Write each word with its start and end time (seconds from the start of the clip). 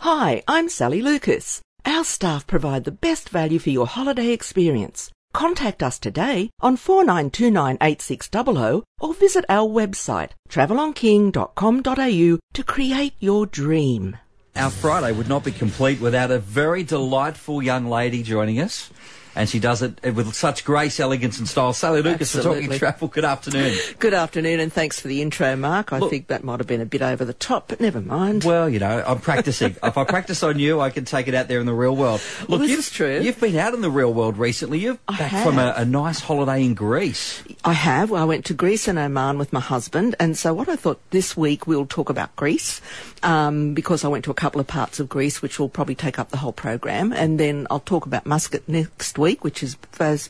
Hi, 0.00 0.42
I'm 0.48 0.68
Sally 0.70 1.02
Lucas. 1.02 1.60
Our 1.84 2.04
staff 2.04 2.46
provide 2.46 2.84
the 2.84 2.90
best 2.90 3.28
value 3.28 3.58
for 3.58 3.68
your 3.68 3.86
holiday 3.86 4.30
experience. 4.30 5.10
Contact 5.34 5.82
us 5.82 5.98
today 5.98 6.48
on 6.60 6.78
49298600 6.78 8.82
or 8.98 9.12
visit 9.12 9.44
our 9.50 9.68
website 9.68 10.30
travelonking.com.au 10.48 12.38
to 12.54 12.64
create 12.64 13.12
your 13.18 13.44
dream. 13.44 14.16
Our 14.56 14.70
Friday 14.70 15.12
would 15.12 15.28
not 15.28 15.44
be 15.44 15.52
complete 15.52 16.00
without 16.00 16.30
a 16.30 16.38
very 16.38 16.82
delightful 16.82 17.62
young 17.62 17.84
lady 17.84 18.22
joining 18.22 18.58
us 18.58 18.88
and 19.34 19.48
she 19.48 19.58
does 19.58 19.82
it 19.82 20.02
with 20.14 20.34
such 20.34 20.64
grace, 20.64 21.00
elegance, 21.00 21.38
and 21.38 21.48
style. 21.48 21.72
Sally 21.72 22.02
Lucas 22.02 22.34
for 22.34 22.42
Talking 22.42 22.70
Travel. 22.70 23.08
Good 23.08 23.24
afternoon. 23.24 23.76
Good 23.98 24.14
afternoon, 24.14 24.60
and 24.60 24.72
thanks 24.72 25.00
for 25.00 25.08
the 25.08 25.22
intro, 25.22 25.56
Mark. 25.56 25.92
I 25.92 25.98
Look, 25.98 26.10
think 26.10 26.28
that 26.28 26.44
might 26.44 26.60
have 26.60 26.66
been 26.66 26.80
a 26.80 26.86
bit 26.86 27.02
over 27.02 27.24
the 27.24 27.34
top, 27.34 27.68
but 27.68 27.80
never 27.80 28.00
mind. 28.00 28.44
Well, 28.44 28.68
you 28.68 28.78
know, 28.78 29.02
I'm 29.06 29.20
practicing. 29.20 29.76
if 29.82 29.96
I 29.96 30.04
practice 30.04 30.42
on 30.42 30.58
you, 30.58 30.80
I 30.80 30.90
can 30.90 31.04
take 31.04 31.28
it 31.28 31.34
out 31.34 31.48
there 31.48 31.60
in 31.60 31.66
the 31.66 31.74
real 31.74 31.96
world. 31.96 32.20
Look, 32.48 32.60
well, 32.60 32.62
is 32.62 32.90
true. 32.90 33.20
You've 33.20 33.40
been 33.40 33.56
out 33.56 33.74
in 33.74 33.80
the 33.80 33.90
real 33.90 34.12
world 34.12 34.38
recently. 34.38 34.78
You've 34.78 34.98
I 35.08 35.18
back 35.18 35.30
have. 35.30 35.44
from 35.44 35.58
a, 35.58 35.74
a 35.76 35.84
nice 35.84 36.20
holiday 36.20 36.64
in 36.64 36.74
Greece. 36.74 37.42
I 37.64 37.72
have. 37.72 38.10
Well, 38.10 38.22
I 38.22 38.26
went 38.26 38.44
to 38.46 38.54
Greece 38.54 38.88
and 38.88 38.98
Oman 38.98 39.38
with 39.38 39.52
my 39.52 39.60
husband, 39.60 40.14
and 40.18 40.36
so 40.36 40.54
what 40.54 40.68
I 40.68 40.76
thought 40.76 41.00
this 41.10 41.36
week 41.36 41.66
we'll 41.66 41.86
talk 41.86 42.10
about 42.10 42.34
Greece 42.36 42.80
um, 43.22 43.74
because 43.74 44.04
I 44.04 44.08
went 44.08 44.24
to 44.24 44.30
a 44.30 44.34
couple 44.34 44.60
of 44.60 44.66
parts 44.66 45.00
of 45.00 45.08
Greece, 45.08 45.42
which 45.42 45.58
will 45.58 45.68
probably 45.68 45.94
take 45.94 46.18
up 46.18 46.30
the 46.30 46.38
whole 46.38 46.52
program, 46.52 47.12
and 47.12 47.38
then 47.38 47.66
I'll 47.70 47.80
talk 47.80 48.06
about 48.06 48.26
Muscat 48.26 48.68
next 48.68 49.18
week, 49.20 49.44
which 49.44 49.62
is 49.62 49.76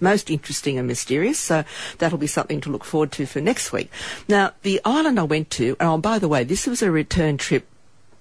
most 0.01 0.31
interesting 0.31 0.77
and 0.77 0.87
mysterious. 0.87 1.39
So 1.39 1.65
that'll 1.99 2.19
be 2.19 2.27
something 2.27 2.61
to 2.63 2.71
look 2.71 2.85
forward 2.85 3.13
to 3.13 3.25
for 3.25 3.41
next 3.41 3.73
week. 3.73 3.91
Now, 4.29 4.53
the 4.63 4.81
island 4.85 5.19
I 5.19 5.23
went 5.23 5.49
to, 5.53 5.77
oh, 5.81 5.97
by 5.99 6.19
the 6.19 6.29
way, 6.29 6.45
this 6.45 6.67
was 6.67 6.83
a 6.83 6.91
return 6.91 7.39
trip 7.39 7.67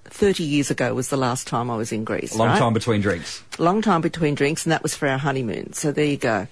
30 0.06 0.44
years 0.44 0.72
ago 0.72 0.94
was 0.94 1.10
the 1.10 1.18
last 1.18 1.48
time 1.48 1.70
I 1.70 1.76
was 1.76 1.92
in 1.92 2.04
Greece. 2.04 2.34
A 2.34 2.38
long 2.38 2.50
right? 2.50 2.60
time 2.60 2.74
between 2.74 3.02
drinks. 3.02 3.44
Long 3.60 3.82
time 3.82 4.00
between 4.00 4.36
drinks, 4.36 4.66
and 4.66 4.72
that 4.72 4.84
was 4.84 4.96
for 4.96 5.08
our 5.08 5.18
honeymoon. 5.18 5.74
So 5.74 5.92
there 5.92 6.06
you 6.06 6.16
go. 6.16 6.48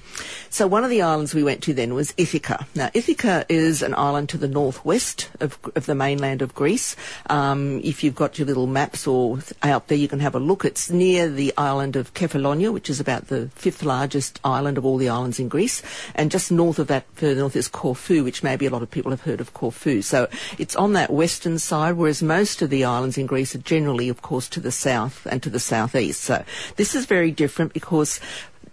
So 0.50 0.68
one 0.68 0.84
of 0.84 0.90
the 0.90 1.02
islands 1.02 1.34
we 1.34 1.42
went 1.42 1.64
to 1.64 1.74
then 1.74 1.94
was 1.94 2.14
Ithaca. 2.18 2.68
Now, 2.76 2.90
Ithaca 2.94 3.46
is 3.48 3.82
an 3.82 3.96
island 3.96 4.28
to 4.30 4.38
the 4.38 4.48
northwest 4.48 5.30
of, 5.40 5.58
of 5.76 5.86
the 5.86 5.96
mainland 5.96 6.42
of 6.42 6.54
Greece. 6.54 6.98
Um, 7.30 7.80
if 7.82 8.04
you've 8.04 8.16
got 8.16 8.38
your 8.38 8.46
little 8.46 8.68
maps 8.68 9.08
or 9.08 9.40
out 9.64 9.88
there, 9.88 9.98
you 9.98 10.10
can 10.10 10.20
have 10.20 10.36
a 10.36 10.40
look. 10.40 10.66
It's 10.66 10.90
near 10.90 11.30
the 11.30 11.54
island 11.58 11.96
of 11.96 12.14
Kefalonia, 12.14 12.74
which 12.74 12.90
is 12.90 13.00
about 13.00 13.28
the 13.28 13.48
fifth 13.56 13.84
largest 13.84 14.42
island 14.44 14.78
of 14.78 14.86
all 14.86 14.98
the 14.98 15.10
islands 15.10 15.40
in 15.40 15.48
Greece. 15.48 15.82
And 16.14 16.30
just 16.30 16.52
north 16.52 16.78
of 16.78 16.88
that, 16.88 17.06
further 17.14 17.40
north, 17.40 17.56
is 17.56 17.70
Corfu, 17.70 18.26
which 18.26 18.44
maybe 18.44 18.66
a 18.66 18.70
lot 18.70 18.84
of 18.84 18.92
people 18.92 19.12
have 19.12 19.22
heard 19.22 19.40
of 19.40 19.54
Corfu. 19.54 20.02
So 20.02 20.28
it's 20.58 20.76
on 20.76 20.92
that 20.94 21.10
western 21.10 21.58
side, 21.58 21.96
whereas 21.96 22.22
most 22.22 22.62
of 22.62 22.70
the 22.70 22.84
islands 22.84 23.18
in 23.18 23.28
Greece 23.28 23.56
are 23.56 23.60
generally, 23.60 24.10
of 24.10 24.22
course, 24.22 24.50
to 24.50 24.60
the 24.60 24.72
south 24.72 25.26
and 25.30 25.42
to 25.44 25.50
the 25.50 25.60
southeast. 25.60 26.22
So 26.22 26.44
this 26.76 26.97
is 26.98 27.06
very 27.06 27.32
different 27.32 27.74
because 27.74 28.20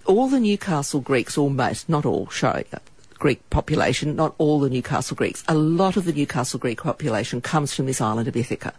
all 0.05 0.29
the 0.29 0.41
Newcastle 0.41 1.01
Greeks, 1.01 1.39
almost, 1.39 1.89
not 1.89 2.05
all, 2.05 2.29
show 2.29 2.65
uh, 2.73 2.79
Greek 3.19 3.49
population, 3.51 4.17
not 4.17 4.35
all 4.39 4.61
the 4.61 4.69
Newcastle 4.69 5.17
Greeks. 5.17 5.45
A 5.49 5.55
lot 5.55 5.97
of 5.97 6.05
the 6.05 6.13
Newcastle 6.13 6.59
Greek 6.59 6.83
population 6.83 7.41
comes 7.41 7.73
from 7.73 7.87
this 7.87 8.01
island 8.01 8.29
of 8.29 8.37
Ithaca. 8.37 8.75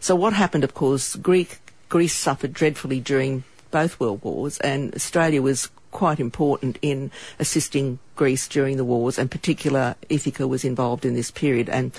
So 0.00 0.16
what 0.16 0.32
happened, 0.32 0.64
of 0.64 0.74
course, 0.74 1.16
Greek, 1.16 1.58
Greece 1.88 2.14
suffered 2.14 2.52
dreadfully 2.52 3.00
during 3.00 3.44
both 3.70 4.00
world 4.00 4.22
wars, 4.22 4.58
and 4.58 4.94
Australia 4.94 5.40
was 5.40 5.70
quite 5.92 6.20
important 6.20 6.78
in 6.82 7.10
assisting 7.38 7.98
Greece 8.16 8.48
during 8.48 8.76
the 8.76 8.84
wars, 8.84 9.18
and 9.18 9.30
particular 9.30 9.94
Ithaca 10.10 10.46
was 10.46 10.64
involved 10.64 11.04
in 11.04 11.14
this 11.14 11.30
period. 11.30 11.68
And 11.68 11.92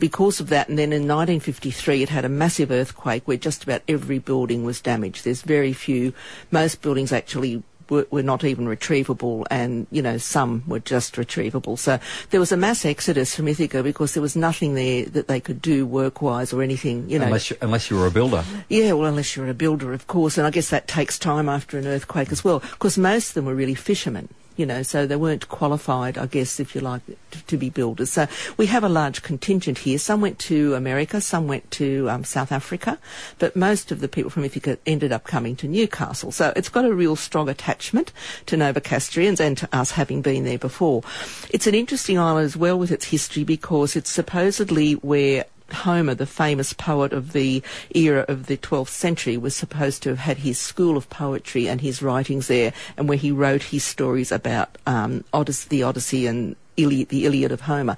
because 0.00 0.40
of 0.40 0.48
that, 0.48 0.68
and 0.68 0.78
then 0.78 0.92
in 0.92 1.02
1953 1.02 2.02
it 2.02 2.08
had 2.08 2.24
a 2.24 2.28
massive 2.28 2.70
earthquake 2.70 3.28
where 3.28 3.36
just 3.36 3.62
about 3.62 3.82
every 3.86 4.18
building 4.18 4.64
was 4.64 4.80
damaged. 4.80 5.24
There's 5.24 5.42
very 5.42 5.72
few, 5.72 6.12
most 6.50 6.82
buildings 6.82 7.12
actually 7.12 7.62
were, 7.88 8.06
were, 8.10 8.22
not 8.22 8.44
even 8.44 8.66
retrievable, 8.66 9.44
and 9.50 9.86
you 9.90 10.00
know 10.00 10.16
some 10.16 10.62
were 10.66 10.80
just 10.80 11.16
retrievable. 11.16 11.78
So 11.78 11.98
there 12.30 12.40
was 12.40 12.52
a 12.52 12.56
mass 12.56 12.84
exodus 12.84 13.34
from 13.34 13.48
Ithaca 13.48 13.82
because 13.82 14.14
there 14.14 14.22
was 14.22 14.36
nothing 14.36 14.74
there 14.74 15.04
that 15.06 15.28
they 15.28 15.40
could 15.40 15.60
do 15.60 15.84
work-wise 15.84 16.52
or 16.52 16.62
anything. 16.62 17.08
You 17.10 17.18
know, 17.18 17.26
unless 17.26 17.50
you, 17.50 17.56
unless 17.60 17.90
you 17.90 17.98
were 17.98 18.06
a 18.06 18.10
builder. 18.10 18.44
Yeah, 18.68 18.92
well, 18.92 19.08
unless 19.08 19.36
you're 19.36 19.48
a 19.48 19.54
builder, 19.54 19.92
of 19.92 20.06
course, 20.06 20.38
and 20.38 20.46
I 20.46 20.50
guess 20.50 20.70
that 20.70 20.88
takes 20.88 21.18
time 21.18 21.48
after 21.48 21.78
an 21.78 21.86
earthquake 21.86 22.32
as 22.32 22.42
well. 22.42 22.60
Because 22.60 22.96
most 22.96 23.30
of 23.30 23.34
them 23.34 23.44
were 23.44 23.54
really 23.54 23.74
fishermen 23.74 24.28
you 24.60 24.66
know, 24.66 24.82
so 24.82 25.06
they 25.06 25.16
weren't 25.16 25.48
qualified, 25.48 26.18
I 26.18 26.26
guess, 26.26 26.60
if 26.60 26.74
you 26.74 26.82
like, 26.82 27.00
to, 27.06 27.46
to, 27.46 27.56
be 27.56 27.70
builders. 27.70 28.10
So 28.10 28.26
we 28.58 28.66
have 28.66 28.84
a 28.84 28.90
large 28.90 29.22
contingent 29.22 29.78
here. 29.78 29.98
Some 29.98 30.20
went 30.20 30.38
to 30.40 30.74
America, 30.74 31.22
some 31.22 31.48
went 31.48 31.70
to 31.72 32.10
um, 32.10 32.24
South 32.24 32.52
Africa, 32.52 32.98
but 33.38 33.56
most 33.56 33.90
of 33.90 34.00
the 34.00 34.08
people 34.08 34.30
from 34.30 34.44
Ithaca 34.44 34.76
ended 34.84 35.12
up 35.12 35.24
coming 35.24 35.56
to 35.56 35.66
Newcastle. 35.66 36.30
So 36.30 36.52
it's 36.54 36.68
got 36.68 36.84
a 36.84 36.92
real 36.92 37.16
strong 37.16 37.48
attachment 37.48 38.12
to 38.46 38.56
Novocastrians 38.56 39.40
and 39.40 39.56
to 39.56 39.68
us 39.74 39.92
having 39.92 40.20
been 40.20 40.44
there 40.44 40.58
before. 40.58 41.02
It's 41.48 41.66
an 41.66 41.74
interesting 41.74 42.18
island 42.18 42.44
as 42.44 42.56
well 42.56 42.78
with 42.78 42.90
its 42.90 43.06
history 43.06 43.44
because 43.44 43.96
it's 43.96 44.10
supposedly 44.10 44.92
where 44.92 45.46
Homer, 45.72 46.14
the 46.14 46.26
famous 46.26 46.72
poet 46.72 47.12
of 47.12 47.32
the 47.32 47.62
era 47.94 48.24
of 48.28 48.46
the 48.46 48.56
12th 48.56 48.88
century, 48.88 49.36
was 49.36 49.54
supposed 49.54 50.02
to 50.02 50.10
have 50.10 50.18
had 50.18 50.38
his 50.38 50.58
school 50.58 50.96
of 50.96 51.08
poetry 51.10 51.68
and 51.68 51.80
his 51.80 52.02
writings 52.02 52.48
there, 52.48 52.72
and 52.96 53.08
where 53.08 53.18
he 53.18 53.30
wrote 53.30 53.64
his 53.64 53.84
stories 53.84 54.32
about 54.32 54.76
um, 54.86 55.24
Odyssey, 55.32 55.68
the 55.68 55.82
Odyssey 55.82 56.26
and 56.26 56.56
Iliad, 56.76 57.08
the 57.08 57.26
Iliad 57.26 57.52
of 57.52 57.62
Homer. 57.62 57.96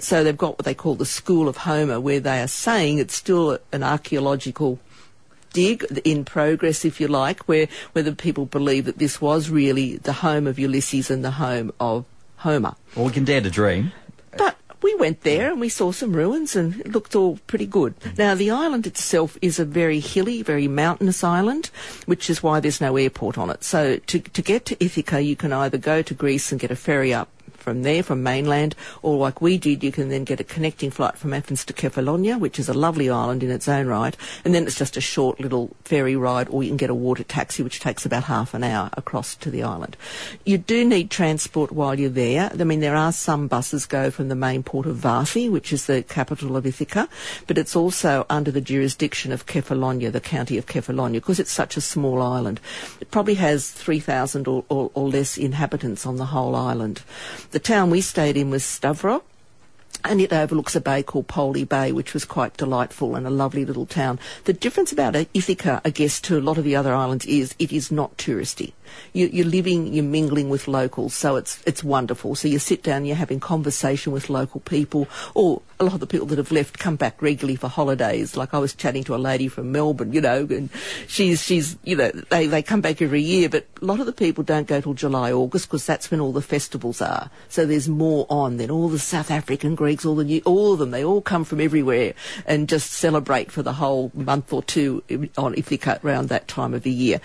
So 0.00 0.24
they've 0.24 0.36
got 0.36 0.58
what 0.58 0.64
they 0.64 0.74
call 0.74 0.94
the 0.94 1.06
School 1.06 1.48
of 1.48 1.58
Homer, 1.58 2.00
where 2.00 2.20
they 2.20 2.40
are 2.40 2.48
saying 2.48 2.98
it's 2.98 3.14
still 3.14 3.58
an 3.72 3.82
archaeological 3.82 4.78
dig 5.52 5.84
in 6.04 6.24
progress, 6.24 6.84
if 6.84 7.00
you 7.00 7.08
like, 7.08 7.40
where 7.40 7.68
whether 7.92 8.12
people 8.14 8.46
believe 8.46 8.86
that 8.86 8.98
this 8.98 9.20
was 9.20 9.50
really 9.50 9.96
the 9.98 10.12
home 10.12 10.46
of 10.46 10.58
Ulysses 10.58 11.10
and 11.10 11.24
the 11.24 11.32
home 11.32 11.72
of 11.78 12.04
Homer. 12.36 12.74
Well, 12.96 13.06
we 13.06 13.12
can 13.12 13.24
dare 13.24 13.40
to 13.40 13.50
dream. 13.50 13.92
But 14.36 14.56
we 14.82 14.94
went 14.94 15.22
there 15.22 15.50
and 15.50 15.60
we 15.60 15.68
saw 15.68 15.92
some 15.92 16.12
ruins 16.12 16.56
and 16.56 16.80
it 16.80 16.92
looked 16.92 17.14
all 17.14 17.38
pretty 17.46 17.66
good. 17.66 17.98
Mm. 18.00 18.18
Now, 18.18 18.34
the 18.34 18.50
island 18.50 18.86
itself 18.86 19.36
is 19.42 19.58
a 19.58 19.64
very 19.64 20.00
hilly, 20.00 20.42
very 20.42 20.68
mountainous 20.68 21.24
island, 21.24 21.70
which 22.06 22.28
is 22.28 22.42
why 22.42 22.60
there's 22.60 22.80
no 22.80 22.96
airport 22.96 23.38
on 23.38 23.50
it. 23.50 23.64
So 23.64 23.96
to, 23.98 24.18
to 24.20 24.42
get 24.42 24.66
to 24.66 24.84
Ithaca, 24.84 25.22
you 25.22 25.36
can 25.36 25.52
either 25.52 25.78
go 25.78 26.02
to 26.02 26.14
Greece 26.14 26.52
and 26.52 26.60
get 26.60 26.70
a 26.70 26.76
ferry 26.76 27.12
up 27.14 27.28
from 27.62 27.82
there, 27.82 28.02
from 28.02 28.22
mainland, 28.22 28.74
or 29.02 29.16
like 29.16 29.40
we 29.40 29.56
did, 29.56 29.82
you 29.82 29.92
can 29.92 30.08
then 30.08 30.24
get 30.24 30.40
a 30.40 30.44
connecting 30.44 30.90
flight 30.90 31.16
from 31.16 31.32
Athens 31.32 31.64
to 31.64 31.72
Kefalonia, 31.72 32.38
which 32.38 32.58
is 32.58 32.68
a 32.68 32.74
lovely 32.74 33.08
island 33.08 33.42
in 33.42 33.50
its 33.50 33.68
own 33.68 33.86
right, 33.86 34.16
and 34.44 34.54
then 34.54 34.66
it's 34.66 34.78
just 34.78 34.96
a 34.96 35.00
short 35.00 35.40
little 35.40 35.74
ferry 35.84 36.16
ride, 36.16 36.48
or 36.48 36.62
you 36.62 36.70
can 36.70 36.76
get 36.76 36.90
a 36.90 36.94
water 36.94 37.24
taxi, 37.24 37.62
which 37.62 37.80
takes 37.80 38.04
about 38.04 38.24
half 38.24 38.54
an 38.54 38.64
hour 38.64 38.90
across 38.94 39.34
to 39.36 39.50
the 39.50 39.62
island. 39.62 39.96
You 40.44 40.58
do 40.58 40.84
need 40.84 41.10
transport 41.10 41.72
while 41.72 41.98
you're 41.98 42.10
there. 42.10 42.50
I 42.52 42.64
mean, 42.64 42.80
there 42.80 42.96
are 42.96 43.12
some 43.12 43.48
buses 43.48 43.86
go 43.86 44.10
from 44.10 44.28
the 44.28 44.34
main 44.34 44.62
port 44.62 44.86
of 44.86 44.96
Vathi, 44.96 45.50
which 45.50 45.72
is 45.72 45.86
the 45.86 46.02
capital 46.02 46.56
of 46.56 46.66
Ithaca, 46.66 47.08
but 47.46 47.58
it's 47.58 47.76
also 47.76 48.26
under 48.28 48.50
the 48.50 48.60
jurisdiction 48.60 49.32
of 49.32 49.46
Kefalonia, 49.46 50.10
the 50.10 50.20
county 50.20 50.58
of 50.58 50.66
Kefalonia, 50.66 51.14
because 51.14 51.40
it's 51.40 51.52
such 51.52 51.76
a 51.76 51.80
small 51.80 52.20
island. 52.20 52.60
It 53.00 53.10
probably 53.10 53.34
has 53.34 53.70
3,000 53.70 54.48
or, 54.48 54.64
or, 54.68 54.90
or 54.94 55.08
less 55.08 55.36
inhabitants 55.36 56.06
on 56.06 56.16
the 56.16 56.26
whole 56.26 56.54
island. 56.54 57.02
The 57.52 57.60
town 57.60 57.90
we 57.90 58.00
stayed 58.00 58.38
in 58.38 58.48
was 58.48 58.62
Stavro, 58.62 59.20
and 60.04 60.20
it 60.20 60.32
overlooks 60.32 60.74
a 60.74 60.80
bay 60.80 61.02
called 61.02 61.28
Poley 61.28 61.64
Bay, 61.64 61.92
which 61.92 62.14
was 62.14 62.24
quite 62.24 62.56
delightful 62.56 63.14
and 63.14 63.26
a 63.26 63.30
lovely 63.30 63.64
little 63.64 63.86
town. 63.86 64.18
The 64.44 64.52
difference 64.52 64.92
about 64.92 65.14
Ithaca, 65.14 65.80
I 65.84 65.90
guess, 65.90 66.20
to 66.22 66.38
a 66.38 66.40
lot 66.40 66.58
of 66.58 66.64
the 66.64 66.76
other 66.76 66.94
islands 66.94 67.24
is 67.26 67.54
it 67.58 67.72
is 67.72 67.92
not 67.92 68.16
touristy. 68.16 68.72
You, 69.12 69.42
are 69.42 69.48
living, 69.48 69.92
you're 69.92 70.04
mingling 70.04 70.48
with 70.48 70.68
locals, 70.68 71.14
so 71.14 71.36
it's 71.36 71.62
it's 71.66 71.84
wonderful. 71.84 72.34
So 72.34 72.48
you 72.48 72.58
sit 72.58 72.82
down, 72.82 73.04
you're 73.04 73.16
having 73.16 73.40
conversation 73.40 74.12
with 74.12 74.30
local 74.30 74.60
people, 74.60 75.08
or 75.34 75.62
a 75.80 75.84
lot 75.84 75.94
of 75.94 76.00
the 76.00 76.06
people 76.06 76.26
that 76.28 76.38
have 76.38 76.52
left 76.52 76.78
come 76.78 76.96
back 76.96 77.20
regularly 77.20 77.56
for 77.56 77.68
holidays. 77.68 78.36
Like 78.36 78.54
I 78.54 78.58
was 78.58 78.74
chatting 78.74 79.04
to 79.04 79.14
a 79.14 79.16
lady 79.16 79.48
from 79.48 79.72
Melbourne, 79.72 80.12
you 80.12 80.20
know, 80.20 80.46
and 80.50 80.70
she's 81.06 81.42
she's 81.42 81.76
you 81.84 81.96
know 81.96 82.10
they 82.30 82.46
they 82.46 82.62
come 82.62 82.80
back 82.80 83.02
every 83.02 83.22
year, 83.22 83.48
but 83.48 83.66
a 83.80 83.84
lot 83.84 84.00
of 84.00 84.06
the 84.06 84.12
people 84.12 84.44
don't 84.44 84.66
go 84.66 84.80
till 84.80 84.94
July 84.94 85.32
August 85.32 85.68
because 85.68 85.86
that's 85.86 86.10
when 86.10 86.20
all 86.20 86.32
the 86.32 86.42
festivals 86.42 87.00
are. 87.00 87.30
So 87.48 87.66
there's 87.66 87.88
more 87.88 88.26
on 88.28 88.56
than 88.58 88.70
all 88.70 88.88
the 88.88 88.98
South 88.98 89.30
African 89.30 89.74
Greeks, 89.82 90.04
all 90.04 90.14
the 90.14 90.22
new, 90.22 90.40
all 90.44 90.74
of 90.74 90.78
them. 90.78 90.92
They 90.92 91.02
all 91.02 91.20
come 91.20 91.42
from 91.42 91.60
everywhere 91.60 92.14
and 92.46 92.68
just 92.68 92.92
celebrate 92.92 93.50
for 93.50 93.64
the 93.64 93.72
whole 93.72 94.12
month 94.14 94.52
or 94.52 94.62
two 94.62 95.02
on 95.36 95.54
Ithaca 95.54 95.98
around 96.04 96.28
that 96.28 96.46
time 96.46 96.72
of 96.72 96.84
the 96.84 96.90
year. 96.92 97.20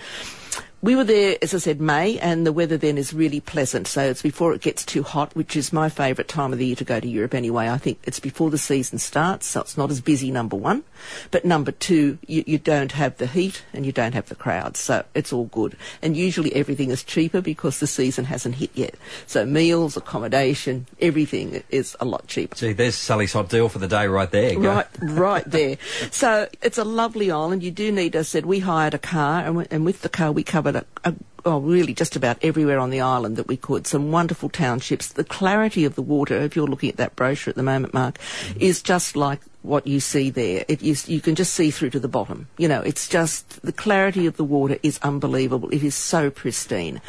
We 0.80 0.94
were 0.94 1.04
there, 1.04 1.36
as 1.42 1.54
I 1.54 1.58
said, 1.58 1.80
May, 1.80 2.18
and 2.20 2.46
the 2.46 2.52
weather 2.52 2.76
then 2.76 2.98
is 2.98 3.12
really 3.12 3.40
pleasant. 3.40 3.88
So 3.88 4.02
it's 4.02 4.22
before 4.22 4.54
it 4.54 4.60
gets 4.60 4.84
too 4.84 5.02
hot, 5.02 5.34
which 5.34 5.56
is 5.56 5.72
my 5.72 5.88
favourite 5.88 6.28
time 6.28 6.52
of 6.52 6.58
the 6.58 6.66
year 6.66 6.76
to 6.76 6.84
go 6.84 7.00
to 7.00 7.08
Europe 7.08 7.34
anyway. 7.34 7.68
I 7.68 7.78
think 7.78 7.98
it's 8.04 8.20
before 8.20 8.50
the 8.50 8.58
season 8.58 8.98
starts, 8.98 9.46
so 9.46 9.60
it's 9.60 9.76
not 9.76 9.90
as 9.90 10.00
busy, 10.00 10.30
number 10.30 10.54
one. 10.54 10.84
But 11.32 11.44
number 11.44 11.72
two, 11.72 12.18
you, 12.26 12.44
you 12.46 12.58
don't 12.58 12.92
have 12.92 13.16
the 13.18 13.26
heat 13.26 13.64
and 13.72 13.84
you 13.84 13.90
don't 13.90 14.14
have 14.14 14.28
the 14.28 14.36
crowds, 14.36 14.78
so 14.78 15.04
it's 15.14 15.32
all 15.32 15.46
good. 15.46 15.76
And 16.00 16.16
usually 16.16 16.54
everything 16.54 16.90
is 16.90 17.02
cheaper 17.02 17.40
because 17.40 17.80
the 17.80 17.88
season 17.88 18.26
hasn't 18.26 18.56
hit 18.56 18.70
yet. 18.74 18.94
So 19.26 19.44
meals, 19.44 19.96
accommodation, 19.96 20.86
everything 21.00 21.64
is 21.70 21.96
a 21.98 22.04
lot 22.04 22.28
cheaper. 22.28 22.54
Gee, 22.54 22.72
there's 22.72 22.94
Sally's 22.94 23.32
hot 23.32 23.48
deal 23.48 23.68
for 23.68 23.80
the 23.80 23.88
day 23.88 24.06
right 24.06 24.30
there. 24.30 24.56
Right, 24.56 24.86
right 25.02 25.44
there. 25.44 25.76
So 26.12 26.48
it's 26.62 26.78
a 26.78 26.84
lovely 26.84 27.32
island. 27.32 27.64
You 27.64 27.72
do 27.72 27.90
need, 27.90 28.14
as 28.14 28.28
I 28.28 28.28
said, 28.28 28.46
we 28.46 28.60
hired 28.60 28.94
a 28.94 28.98
car, 28.98 29.44
and, 29.44 29.66
and 29.72 29.84
with 29.84 30.02
the 30.02 30.08
car 30.08 30.30
we 30.30 30.44
covered 30.44 30.67
a, 30.76 30.84
a 31.04 31.14
oh, 31.44 31.58
really 31.58 31.94
just 31.94 32.16
about 32.16 32.38
everywhere 32.42 32.78
on 32.78 32.90
the 32.90 33.00
island 33.00 33.36
that 33.36 33.48
we 33.48 33.56
could. 33.56 33.86
Some 33.86 34.12
wonderful 34.12 34.48
townships. 34.48 35.08
The 35.08 35.24
clarity 35.24 35.84
of 35.84 35.94
the 35.94 36.02
water, 36.02 36.36
if 36.36 36.56
you're 36.56 36.66
looking 36.66 36.90
at 36.90 36.96
that 36.96 37.16
brochure 37.16 37.50
at 37.50 37.56
the 37.56 37.62
moment, 37.62 37.94
Mark, 37.94 38.18
mm-hmm. 38.18 38.60
is 38.60 38.82
just 38.82 39.16
like 39.16 39.40
what 39.62 39.86
you 39.86 40.00
see 40.00 40.30
there. 40.30 40.64
It 40.68 40.82
is, 40.82 41.08
you 41.08 41.20
can 41.20 41.34
just 41.34 41.54
see 41.54 41.70
through 41.70 41.90
to 41.90 42.00
the 42.00 42.08
bottom. 42.08 42.48
You 42.56 42.68
know, 42.68 42.80
it's 42.80 43.08
just 43.08 43.62
the 43.62 43.72
clarity 43.72 44.26
of 44.26 44.36
the 44.36 44.44
water 44.44 44.78
is 44.82 44.98
unbelievable. 45.02 45.70
It 45.70 45.82
is 45.82 45.94
so 45.94 46.30
pristine. 46.30 47.00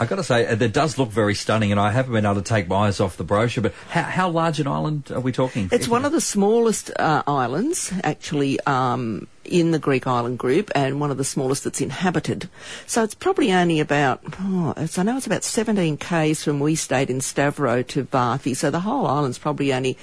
I've 0.00 0.08
got 0.08 0.16
to 0.16 0.24
say, 0.24 0.46
it 0.46 0.72
does 0.72 0.96
look 0.96 1.08
very 1.08 1.34
stunning, 1.34 1.72
and 1.72 1.80
I 1.80 1.90
haven't 1.90 2.12
been 2.12 2.24
able 2.24 2.36
to 2.36 2.42
take 2.42 2.68
my 2.68 2.86
eyes 2.86 3.00
off 3.00 3.16
the 3.16 3.24
brochure. 3.24 3.62
But 3.62 3.74
how, 3.88 4.02
how 4.02 4.28
large 4.28 4.60
an 4.60 4.68
island 4.68 5.10
are 5.10 5.20
we 5.20 5.32
talking? 5.32 5.68
It's 5.72 5.88
one 5.88 6.04
of 6.04 6.12
the 6.12 6.20
smallest 6.20 6.92
uh, 6.96 7.24
islands, 7.26 7.92
actually. 8.04 8.60
Um, 8.60 9.26
in 9.48 9.70
the 9.70 9.78
Greek 9.78 10.06
island 10.06 10.38
group 10.38 10.70
and 10.74 11.00
one 11.00 11.10
of 11.10 11.16
the 11.16 11.24
smallest 11.24 11.64
that's 11.64 11.80
inhabited. 11.80 12.48
So 12.86 13.02
it's 13.02 13.14
probably 13.14 13.52
only 13.52 13.80
about, 13.80 14.20
oh, 14.40 14.74
I 14.76 15.02
know 15.02 15.16
it's 15.16 15.26
about 15.26 15.44
17 15.44 15.96
k's 15.96 16.44
from 16.44 16.60
we 16.60 16.74
stayed 16.74 17.10
in 17.10 17.18
Stavro 17.18 17.86
to 17.88 18.04
Vathi. 18.04 18.56
So 18.56 18.70
the 18.70 18.80
whole 18.80 19.06
island's 19.06 19.38
probably 19.38 19.72
only 19.72 19.98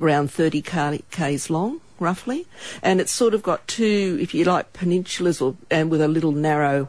around 0.00 0.30
30 0.30 0.62
k's 1.10 1.50
long 1.50 1.80
roughly, 1.98 2.46
and 2.82 3.00
it's 3.00 3.12
sort 3.12 3.34
of 3.34 3.42
got 3.42 3.66
two, 3.66 4.18
if 4.20 4.34
you 4.34 4.44
like, 4.44 4.72
peninsulas 4.72 5.40
or 5.40 5.56
and 5.70 5.90
with 5.90 6.00
a 6.00 6.08
little 6.08 6.32
narrow 6.32 6.88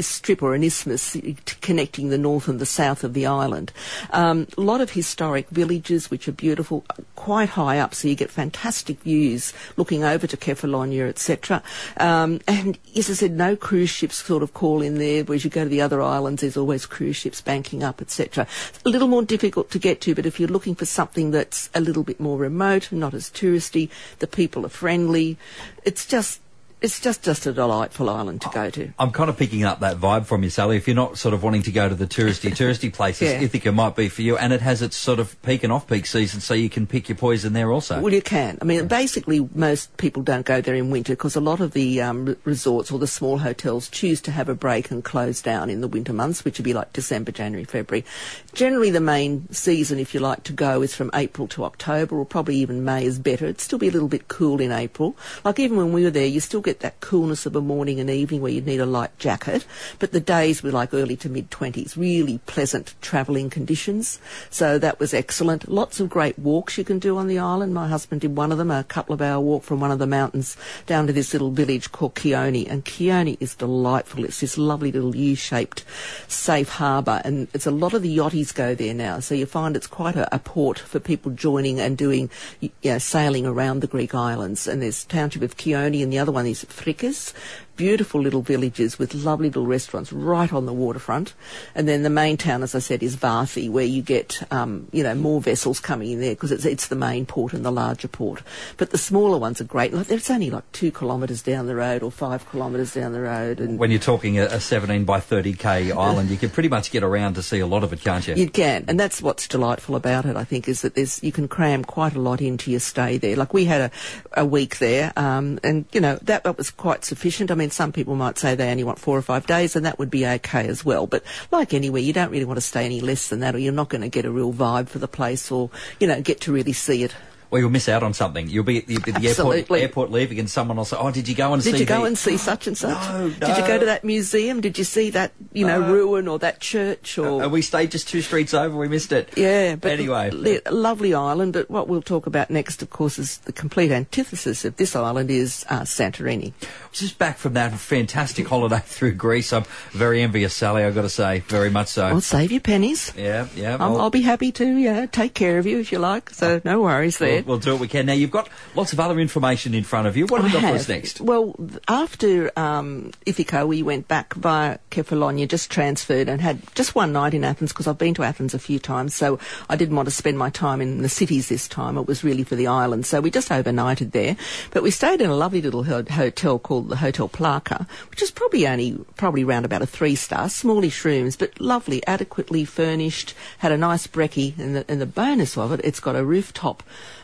strip 0.00 0.42
or 0.42 0.54
an 0.54 0.62
isthmus 0.62 1.16
connecting 1.60 2.10
the 2.10 2.18
north 2.18 2.48
and 2.48 2.60
the 2.60 2.66
south 2.66 3.02
of 3.02 3.14
the 3.14 3.26
island. 3.26 3.72
Um, 4.10 4.46
a 4.56 4.60
lot 4.60 4.80
of 4.80 4.90
historic 4.90 5.48
villages 5.48 6.10
which 6.10 6.28
are 6.28 6.32
beautiful, 6.32 6.84
quite 7.16 7.50
high 7.50 7.78
up, 7.78 7.94
so 7.94 8.08
you 8.08 8.14
get 8.14 8.30
fantastic 8.30 9.00
views 9.00 9.52
looking 9.76 10.04
over 10.04 10.26
to 10.26 10.36
Kefalonia, 10.36 11.08
etc. 11.08 11.62
Um, 11.96 12.40
and 12.46 12.78
as 12.96 13.10
I 13.10 13.14
said, 13.14 13.32
no 13.32 13.56
cruise 13.56 13.90
ships 13.90 14.16
sort 14.16 14.42
of 14.42 14.54
call 14.54 14.82
in 14.82 14.98
there, 14.98 15.24
whereas 15.24 15.44
you 15.44 15.50
go 15.50 15.64
to 15.64 15.70
the 15.70 15.80
other 15.80 16.02
islands, 16.02 16.42
there's 16.42 16.56
always 16.56 16.86
cruise 16.86 17.16
ships 17.16 17.40
banking 17.40 17.82
up, 17.82 18.00
etc. 18.00 18.46
A 18.84 18.88
little 18.88 19.08
more 19.08 19.22
difficult 19.22 19.70
to 19.70 19.78
get 19.78 20.00
to, 20.02 20.14
but 20.14 20.26
if 20.26 20.38
you're 20.38 20.48
looking 20.48 20.74
for 20.74 20.86
something 20.86 21.30
that's 21.30 21.70
a 21.74 21.80
little 21.80 22.02
bit 22.02 22.20
more 22.20 22.38
remote, 22.38 22.92
not 22.92 23.14
as 23.14 23.30
touristy, 23.30 23.88
the 24.18 24.26
people 24.26 24.64
are 24.66 24.70
friendly, 24.70 25.38
it's 25.84 26.06
just 26.06 26.40
it's 26.80 26.98
just, 26.98 27.22
just 27.22 27.46
a 27.46 27.52
delightful 27.52 28.08
island 28.08 28.40
to 28.42 28.48
go 28.48 28.70
to. 28.70 28.90
I'm 28.98 29.10
kind 29.10 29.28
of 29.28 29.36
picking 29.36 29.64
up 29.64 29.80
that 29.80 29.98
vibe 29.98 30.26
from 30.26 30.42
you, 30.42 30.50
Sally. 30.50 30.78
If 30.78 30.88
you're 30.88 30.96
not 30.96 31.18
sort 31.18 31.34
of 31.34 31.42
wanting 31.42 31.62
to 31.62 31.72
go 31.72 31.88
to 31.88 31.94
the 31.94 32.06
touristy, 32.06 32.50
touristy 32.56 32.92
places, 32.92 33.30
yeah. 33.30 33.40
Ithaca 33.40 33.72
might 33.72 33.96
be 33.96 34.08
for 34.08 34.22
you. 34.22 34.38
And 34.38 34.52
it 34.52 34.62
has 34.62 34.80
its 34.80 34.96
sort 34.96 35.18
of 35.18 35.40
peak 35.42 35.62
and 35.62 35.72
off-peak 35.72 36.06
season, 36.06 36.40
so 36.40 36.54
you 36.54 36.70
can 36.70 36.86
pick 36.86 37.08
your 37.08 37.16
poison 37.16 37.52
there 37.52 37.70
also. 37.70 38.00
Well, 38.00 38.14
you 38.14 38.22
can. 38.22 38.56
I 38.62 38.64
mean, 38.64 38.78
yeah. 38.78 38.84
basically, 38.84 39.46
most 39.54 39.94
people 39.98 40.22
don't 40.22 40.46
go 40.46 40.60
there 40.60 40.74
in 40.74 40.90
winter 40.90 41.12
because 41.12 41.36
a 41.36 41.40
lot 41.40 41.60
of 41.60 41.72
the 41.72 42.00
um, 42.00 42.36
resorts 42.44 42.90
or 42.90 42.98
the 42.98 43.06
small 43.06 43.38
hotels 43.38 43.88
choose 43.88 44.22
to 44.22 44.30
have 44.30 44.48
a 44.48 44.54
break 44.54 44.90
and 44.90 45.04
close 45.04 45.42
down 45.42 45.68
in 45.68 45.82
the 45.82 45.88
winter 45.88 46.14
months, 46.14 46.44
which 46.44 46.58
would 46.58 46.64
be 46.64 46.72
like 46.72 46.92
December, 46.94 47.30
January, 47.30 47.64
February. 47.64 48.06
Generally, 48.54 48.90
the 48.90 49.00
main 49.00 49.50
season, 49.52 49.98
if 49.98 50.14
you 50.14 50.20
like 50.20 50.44
to 50.44 50.52
go, 50.52 50.80
is 50.80 50.94
from 50.94 51.10
April 51.12 51.46
to 51.48 51.64
October, 51.64 52.16
or 52.16 52.24
probably 52.24 52.56
even 52.56 52.84
May 52.84 53.04
is 53.04 53.18
better. 53.18 53.44
It'd 53.44 53.60
still 53.60 53.78
be 53.78 53.88
a 53.88 53.92
little 53.92 54.08
bit 54.08 54.28
cool 54.28 54.62
in 54.62 54.72
April. 54.72 55.14
Like 55.44 55.58
even 55.58 55.76
when 55.76 55.92
we 55.92 56.04
were 56.04 56.10
there, 56.10 56.26
you 56.26 56.40
still 56.40 56.60
get 56.60 56.69
that 56.78 57.00
coolness 57.00 57.44
of 57.44 57.56
a 57.56 57.60
morning 57.60 57.98
and 57.98 58.08
evening 58.08 58.40
where 58.40 58.52
you'd 58.52 58.66
need 58.66 58.78
a 58.78 58.86
light 58.86 59.18
jacket, 59.18 59.66
but 59.98 60.12
the 60.12 60.20
days 60.20 60.62
were 60.62 60.70
like 60.70 60.94
early 60.94 61.16
to 61.16 61.28
mid 61.28 61.50
20s, 61.50 61.96
really 61.96 62.38
pleasant 62.46 62.94
travelling 63.00 63.50
conditions. 63.50 64.20
So 64.48 64.78
that 64.78 65.00
was 65.00 65.12
excellent. 65.12 65.68
Lots 65.68 65.98
of 65.98 66.08
great 66.08 66.38
walks 66.38 66.78
you 66.78 66.84
can 66.84 67.00
do 67.00 67.18
on 67.18 67.26
the 67.26 67.40
island. 67.40 67.74
My 67.74 67.88
husband 67.88 68.20
did 68.20 68.36
one 68.36 68.52
of 68.52 68.58
them, 68.58 68.70
a 68.70 68.84
couple 68.84 69.12
of 69.12 69.20
hour 69.20 69.40
walk 69.40 69.64
from 69.64 69.80
one 69.80 69.90
of 69.90 69.98
the 69.98 70.06
mountains 70.06 70.56
down 70.86 71.08
to 71.08 71.12
this 71.12 71.32
little 71.32 71.50
village 71.50 71.90
called 71.90 72.14
Kioni. 72.14 72.68
And 72.70 72.84
Kioni 72.84 73.36
is 73.40 73.54
delightful. 73.54 74.24
It's 74.24 74.40
this 74.40 74.56
lovely 74.56 74.92
little 74.92 75.16
U-shaped 75.16 75.84
safe 76.28 76.68
harbour 76.68 77.20
and 77.24 77.48
it's 77.52 77.66
a 77.66 77.70
lot 77.70 77.94
of 77.94 78.02
the 78.02 78.16
yachties 78.16 78.54
go 78.54 78.74
there 78.74 78.94
now. 78.94 79.20
So 79.20 79.34
you 79.34 79.46
find 79.46 79.76
it's 79.76 79.86
quite 79.86 80.16
a, 80.16 80.32
a 80.34 80.38
port 80.38 80.78
for 80.78 81.00
people 81.00 81.32
joining 81.32 81.80
and 81.80 81.96
doing, 81.96 82.30
you 82.60 82.70
know, 82.84 82.98
sailing 82.98 83.46
around 83.46 83.80
the 83.80 83.86
Greek 83.86 84.14
islands. 84.14 84.66
And 84.66 84.82
there's 84.82 85.04
township 85.04 85.42
of 85.42 85.56
Kioni 85.56 86.02
and 86.02 86.12
the 86.12 86.18
other 86.18 86.32
one 86.32 86.46
is 86.46 86.59
frikkes. 86.68 87.32
Beautiful 87.80 88.20
little 88.20 88.42
villages 88.42 88.98
with 88.98 89.14
lovely 89.14 89.48
little 89.48 89.64
restaurants 89.64 90.12
right 90.12 90.52
on 90.52 90.66
the 90.66 90.72
waterfront. 90.74 91.32
And 91.74 91.88
then 91.88 92.02
the 92.02 92.10
main 92.10 92.36
town, 92.36 92.62
as 92.62 92.74
I 92.74 92.78
said, 92.78 93.02
is 93.02 93.16
Vathi, 93.16 93.70
where 93.70 93.86
you 93.86 94.02
get, 94.02 94.42
um, 94.52 94.88
you 94.92 95.02
know, 95.02 95.14
more 95.14 95.40
vessels 95.40 95.80
coming 95.80 96.10
in 96.10 96.20
there 96.20 96.34
because 96.34 96.52
it's, 96.52 96.66
it's 96.66 96.88
the 96.88 96.94
main 96.94 97.24
port 97.24 97.54
and 97.54 97.64
the 97.64 97.72
larger 97.72 98.06
port. 98.06 98.42
But 98.76 98.90
the 98.90 98.98
smaller 98.98 99.38
ones 99.38 99.62
are 99.62 99.64
great. 99.64 99.94
Like, 99.94 100.10
it's 100.10 100.28
only 100.28 100.50
like 100.50 100.70
two 100.72 100.92
kilometres 100.92 101.40
down 101.40 101.68
the 101.68 101.74
road 101.74 102.02
or 102.02 102.10
five 102.10 102.46
kilometres 102.50 102.92
down 102.92 103.14
the 103.14 103.22
road. 103.22 103.60
And 103.60 103.78
when 103.78 103.90
you're 103.90 103.98
talking 103.98 104.38
a, 104.38 104.44
a 104.44 104.60
17 104.60 105.06
by 105.06 105.18
30k 105.18 105.96
island, 105.96 106.28
you 106.28 106.36
can 106.36 106.50
pretty 106.50 106.68
much 106.68 106.90
get 106.90 107.02
around 107.02 107.36
to 107.36 107.42
see 107.42 107.60
a 107.60 107.66
lot 107.66 107.82
of 107.82 107.94
it, 107.94 108.02
can't 108.02 108.28
you? 108.28 108.34
You 108.34 108.50
can, 108.50 108.84
and 108.88 109.00
that's 109.00 109.22
what's 109.22 109.48
delightful 109.48 109.96
about 109.96 110.26
it. 110.26 110.36
I 110.36 110.44
think 110.44 110.68
is 110.68 110.82
that 110.82 110.96
there's 110.96 111.22
you 111.22 111.32
can 111.32 111.48
cram 111.48 111.84
quite 111.84 112.14
a 112.14 112.20
lot 112.20 112.42
into 112.42 112.70
your 112.70 112.80
stay 112.80 113.16
there. 113.16 113.36
Like 113.36 113.54
we 113.54 113.64
had 113.64 113.80
a, 113.80 114.42
a 114.42 114.44
week 114.44 114.76
there, 114.80 115.14
um, 115.16 115.58
and 115.64 115.86
you 115.92 116.00
know 116.02 116.16
that, 116.22 116.44
that 116.44 116.58
was 116.58 116.70
quite 116.70 117.06
sufficient. 117.06 117.50
I 117.50 117.54
mean, 117.54 117.69
some 117.72 117.92
people 117.92 118.16
might 118.16 118.38
say 118.38 118.54
they 118.54 118.70
only 118.70 118.84
want 118.84 118.98
four 118.98 119.16
or 119.16 119.22
five 119.22 119.46
days, 119.46 119.76
and 119.76 119.86
that 119.86 119.98
would 119.98 120.10
be 120.10 120.26
okay 120.26 120.66
as 120.66 120.84
well. 120.84 121.06
But 121.06 121.22
like 121.50 121.74
anywhere, 121.74 122.02
you 122.02 122.12
don't 122.12 122.30
really 122.30 122.44
want 122.44 122.58
to 122.58 122.62
stay 122.62 122.84
any 122.84 123.00
less 123.00 123.28
than 123.28 123.40
that, 123.40 123.54
or 123.54 123.58
you're 123.58 123.72
not 123.72 123.88
going 123.88 124.02
to 124.02 124.08
get 124.08 124.24
a 124.24 124.30
real 124.30 124.52
vibe 124.52 124.88
for 124.88 124.98
the 124.98 125.08
place, 125.08 125.50
or 125.50 125.70
you 125.98 126.06
know, 126.06 126.20
get 126.20 126.40
to 126.42 126.52
really 126.52 126.72
see 126.72 127.02
it 127.02 127.14
well, 127.50 127.60
you'll 127.60 127.70
miss 127.70 127.88
out 127.88 128.02
on 128.02 128.14
something. 128.14 128.48
You'll 128.48 128.64
be 128.64 128.78
at 128.78 128.86
the, 128.86 128.98
the 128.98 129.28
airport, 129.28 129.70
airport 129.70 130.10
leaving, 130.10 130.38
and 130.38 130.48
someone 130.48 130.76
will 130.76 130.84
say, 130.84 130.96
"Oh, 130.98 131.10
did 131.10 131.28
you 131.28 131.34
go 131.34 131.52
and 131.52 131.62
did 131.62 131.70
see? 131.70 131.72
Did 131.72 131.80
you 131.80 131.86
go 131.86 132.00
the... 132.00 132.06
and 132.06 132.18
see 132.18 132.36
such 132.36 132.66
and 132.66 132.78
such? 132.78 133.08
No, 133.10 133.26
no. 133.26 133.30
Did 133.30 133.56
you 133.56 133.66
go 133.66 133.78
to 133.78 133.86
that 133.86 134.04
museum? 134.04 134.60
Did 134.60 134.78
you 134.78 134.84
see 134.84 135.10
that 135.10 135.32
you 135.52 135.66
know 135.66 135.82
uh, 135.82 135.88
ruin 135.88 136.28
or 136.28 136.38
that 136.38 136.60
church? 136.60 137.18
Or 137.18 137.42
uh, 137.42 137.48
we 137.48 137.62
stayed 137.62 137.90
just 137.90 138.08
two 138.08 138.22
streets 138.22 138.54
over. 138.54 138.76
We 138.76 138.88
missed 138.88 139.12
it. 139.12 139.30
Yeah, 139.36 139.76
but 139.76 139.92
anyway, 139.92 140.30
l- 140.32 140.72
lovely 140.72 141.12
island. 141.12 141.54
But 141.54 141.70
what 141.70 141.88
we'll 141.88 142.02
talk 142.02 142.26
about 142.26 142.50
next, 142.50 142.82
of 142.82 142.90
course, 142.90 143.18
is 143.18 143.38
the 143.38 143.52
complete 143.52 143.90
antithesis 143.90 144.64
of 144.64 144.76
this 144.76 144.94
island 144.94 145.30
is 145.30 145.64
uh, 145.68 145.80
Santorini. 145.80 146.52
Just 146.92 147.18
back 147.18 147.38
from 147.38 147.54
that 147.54 147.72
fantastic 147.72 148.46
holiday 148.46 148.80
through 148.84 149.14
Greece. 149.14 149.52
I'm 149.52 149.64
very 149.90 150.22
envious, 150.22 150.54
Sally. 150.54 150.84
I've 150.84 150.94
got 150.94 151.02
to 151.02 151.08
say, 151.08 151.40
very 151.40 151.70
much 151.70 151.88
so. 151.88 152.10
Well, 152.10 152.20
save 152.20 152.52
your 152.52 152.60
pennies. 152.60 153.12
Yeah, 153.16 153.48
yeah. 153.56 153.76
I'll, 153.80 154.00
I'll 154.00 154.10
be 154.10 154.22
happy 154.22 154.52
to 154.52 154.64
yeah 154.64 155.06
take 155.06 155.34
care 155.34 155.58
of 155.58 155.66
you 155.66 155.80
if 155.80 155.92
you 155.92 155.98
like. 155.98 156.30
So 156.30 156.60
no 156.64 156.82
worries 156.82 157.18
there. 157.18 157.36
We'll, 157.36 157.39
we'll 157.46 157.58
do 157.58 157.72
what 157.72 157.80
we 157.80 157.88
can 157.88 158.06
now 158.06 158.12
you've 158.12 158.30
got 158.30 158.48
lots 158.74 158.92
of 158.92 159.00
other 159.00 159.18
information 159.18 159.74
in 159.74 159.84
front 159.84 160.06
of 160.06 160.16
you. 160.16 160.26
What 160.26 160.42
have 160.42 160.52
you 160.52 160.60
got 160.60 160.68
for 160.68 160.76
us 160.76 160.88
next? 160.88 161.20
Well, 161.20 161.54
after 161.88 162.50
um, 162.58 163.12
Ithaca, 163.26 163.66
we 163.66 163.82
went 163.82 164.08
back 164.08 164.34
via 164.34 164.78
Kefalonia, 164.90 165.48
just 165.48 165.70
transferred 165.70 166.28
and 166.28 166.40
had 166.40 166.62
just 166.74 166.94
one 166.94 167.12
night 167.12 167.34
in 167.34 167.44
Athens 167.44 167.72
because 167.72 167.86
I've 167.86 167.98
been 167.98 168.14
to 168.14 168.24
Athens 168.24 168.54
a 168.54 168.58
few 168.58 168.78
times, 168.78 169.14
so 169.14 169.38
I 169.68 169.76
didn't 169.76 169.96
want 169.96 170.06
to 170.06 170.14
spend 170.14 170.38
my 170.38 170.50
time 170.50 170.80
in 170.80 171.02
the 171.02 171.08
cities 171.08 171.48
this 171.48 171.68
time. 171.68 171.96
It 171.96 172.06
was 172.06 172.24
really 172.24 172.42
for 172.42 172.56
the 172.56 172.66
island, 172.66 173.06
so 173.06 173.20
we 173.20 173.30
just 173.30 173.48
overnighted 173.48 174.12
there. 174.12 174.36
But 174.70 174.82
we 174.82 174.90
stayed 174.90 175.20
in 175.20 175.30
a 175.30 175.36
lovely 175.36 175.62
little 175.62 175.84
hotel 175.84 176.58
called 176.58 176.88
the 176.88 176.96
Hotel 176.96 177.28
Plaka, 177.28 177.88
which 178.10 178.22
is 178.22 178.30
probably 178.30 178.66
only 178.66 178.98
probably 179.16 179.44
around 179.44 179.64
about 179.64 179.82
a 179.82 179.86
three 179.86 180.14
star, 180.14 180.48
smallish 180.48 181.04
rooms, 181.04 181.36
but 181.36 181.60
lovely, 181.60 182.04
adequately 182.06 182.64
furnished. 182.64 183.34
Had 183.58 183.72
a 183.72 183.78
nice 183.78 184.06
brekkie, 184.06 184.58
and 184.58 184.76
the, 184.76 184.84
and 184.88 185.00
the 185.00 185.06
bonus 185.06 185.56
of 185.56 185.72
it, 185.72 185.80
it's 185.84 186.00
got 186.00 186.16
a 186.16 186.24
rooftop 186.24 186.82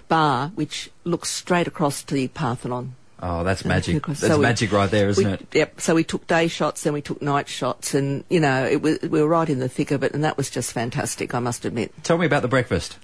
bar 0.09 0.49
which 0.55 0.91
looks 1.05 1.31
straight 1.31 1.67
across 1.67 2.03
to 2.05 2.15
the 2.15 2.29
Parthenon. 2.29 2.95
Oh, 3.21 3.45
that's 3.45 3.65
magic. 3.65 4.07
That's 4.07 4.21
so 4.21 4.39
magic 4.39 4.71
we, 4.71 4.77
right 4.77 4.91
there, 4.91 5.09
isn't 5.09 5.25
we, 5.25 5.33
it? 5.33 5.47
Yep. 5.53 5.81
So 5.81 5.95
we 5.95 6.05
took 6.05 6.27
day 6.27 6.49
shots, 6.49 6.83
then 6.83 6.93
we 6.93 7.01
took 7.01 7.23
night 7.23 7.49
shots, 7.49 7.95
and 7.95 8.25
you 8.29 8.41
know, 8.41 8.67
it 8.67 8.83
was, 8.83 9.01
we 9.01 9.23
were 9.23 9.29
right 9.29 9.49
in 9.49 9.59
the 9.59 9.71
thick 9.71 9.91
of 9.91 10.03
it, 10.03 10.13
and 10.13 10.23
that 10.23 10.37
was 10.37 10.51
just 10.51 10.73
fantastic. 10.73 11.35
I 11.35 11.39
must 11.39 11.65
admit. 11.65 11.93
Tell 12.03 12.19
me 12.19 12.27
about 12.27 12.43
the 12.43 12.49
breakfast. 12.49 12.99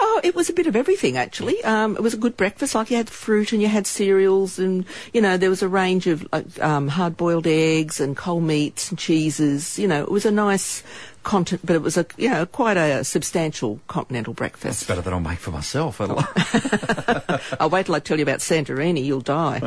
Oh, 0.00 0.20
it 0.24 0.34
was 0.34 0.48
a 0.48 0.52
bit 0.52 0.66
of 0.66 0.74
everything 0.74 1.16
actually. 1.16 1.62
Um, 1.62 1.96
it 1.96 2.02
was 2.02 2.14
a 2.14 2.16
good 2.18 2.36
breakfast. 2.36 2.74
Like 2.74 2.90
you 2.90 2.96
had 2.96 3.10
fruit 3.10 3.52
and 3.52 3.60
you 3.60 3.68
had 3.68 3.86
cereals, 3.86 4.58
and 4.58 4.86
you 5.12 5.20
know 5.20 5.36
there 5.36 5.50
was 5.50 5.62
a 5.62 5.68
range 5.68 6.06
of 6.06 6.26
um, 6.60 6.88
hard-boiled 6.88 7.46
eggs 7.46 8.00
and 8.00 8.16
cold 8.16 8.42
meats 8.44 8.90
and 8.90 8.98
cheeses. 8.98 9.78
You 9.78 9.86
know, 9.86 10.02
it 10.02 10.10
was 10.10 10.24
a 10.24 10.30
nice 10.30 10.82
content, 11.22 11.62
but 11.64 11.76
it 11.76 11.82
was 11.82 11.96
a 11.96 12.06
you 12.16 12.28
know 12.28 12.46
quite 12.46 12.76
a 12.76 13.04
substantial 13.04 13.80
continental 13.88 14.34
breakfast. 14.34 14.80
That's 14.80 14.86
better 14.86 15.00
than 15.00 15.12
I'll 15.12 15.20
make 15.20 15.38
for 15.38 15.50
myself. 15.50 16.00
I'll 17.60 17.70
wait 17.70 17.86
till 17.86 17.94
I 17.94 18.00
tell 18.00 18.18
you 18.18 18.22
about 18.22 18.40
Santorini. 18.40 19.04
You'll 19.04 19.20
die. 19.20 19.60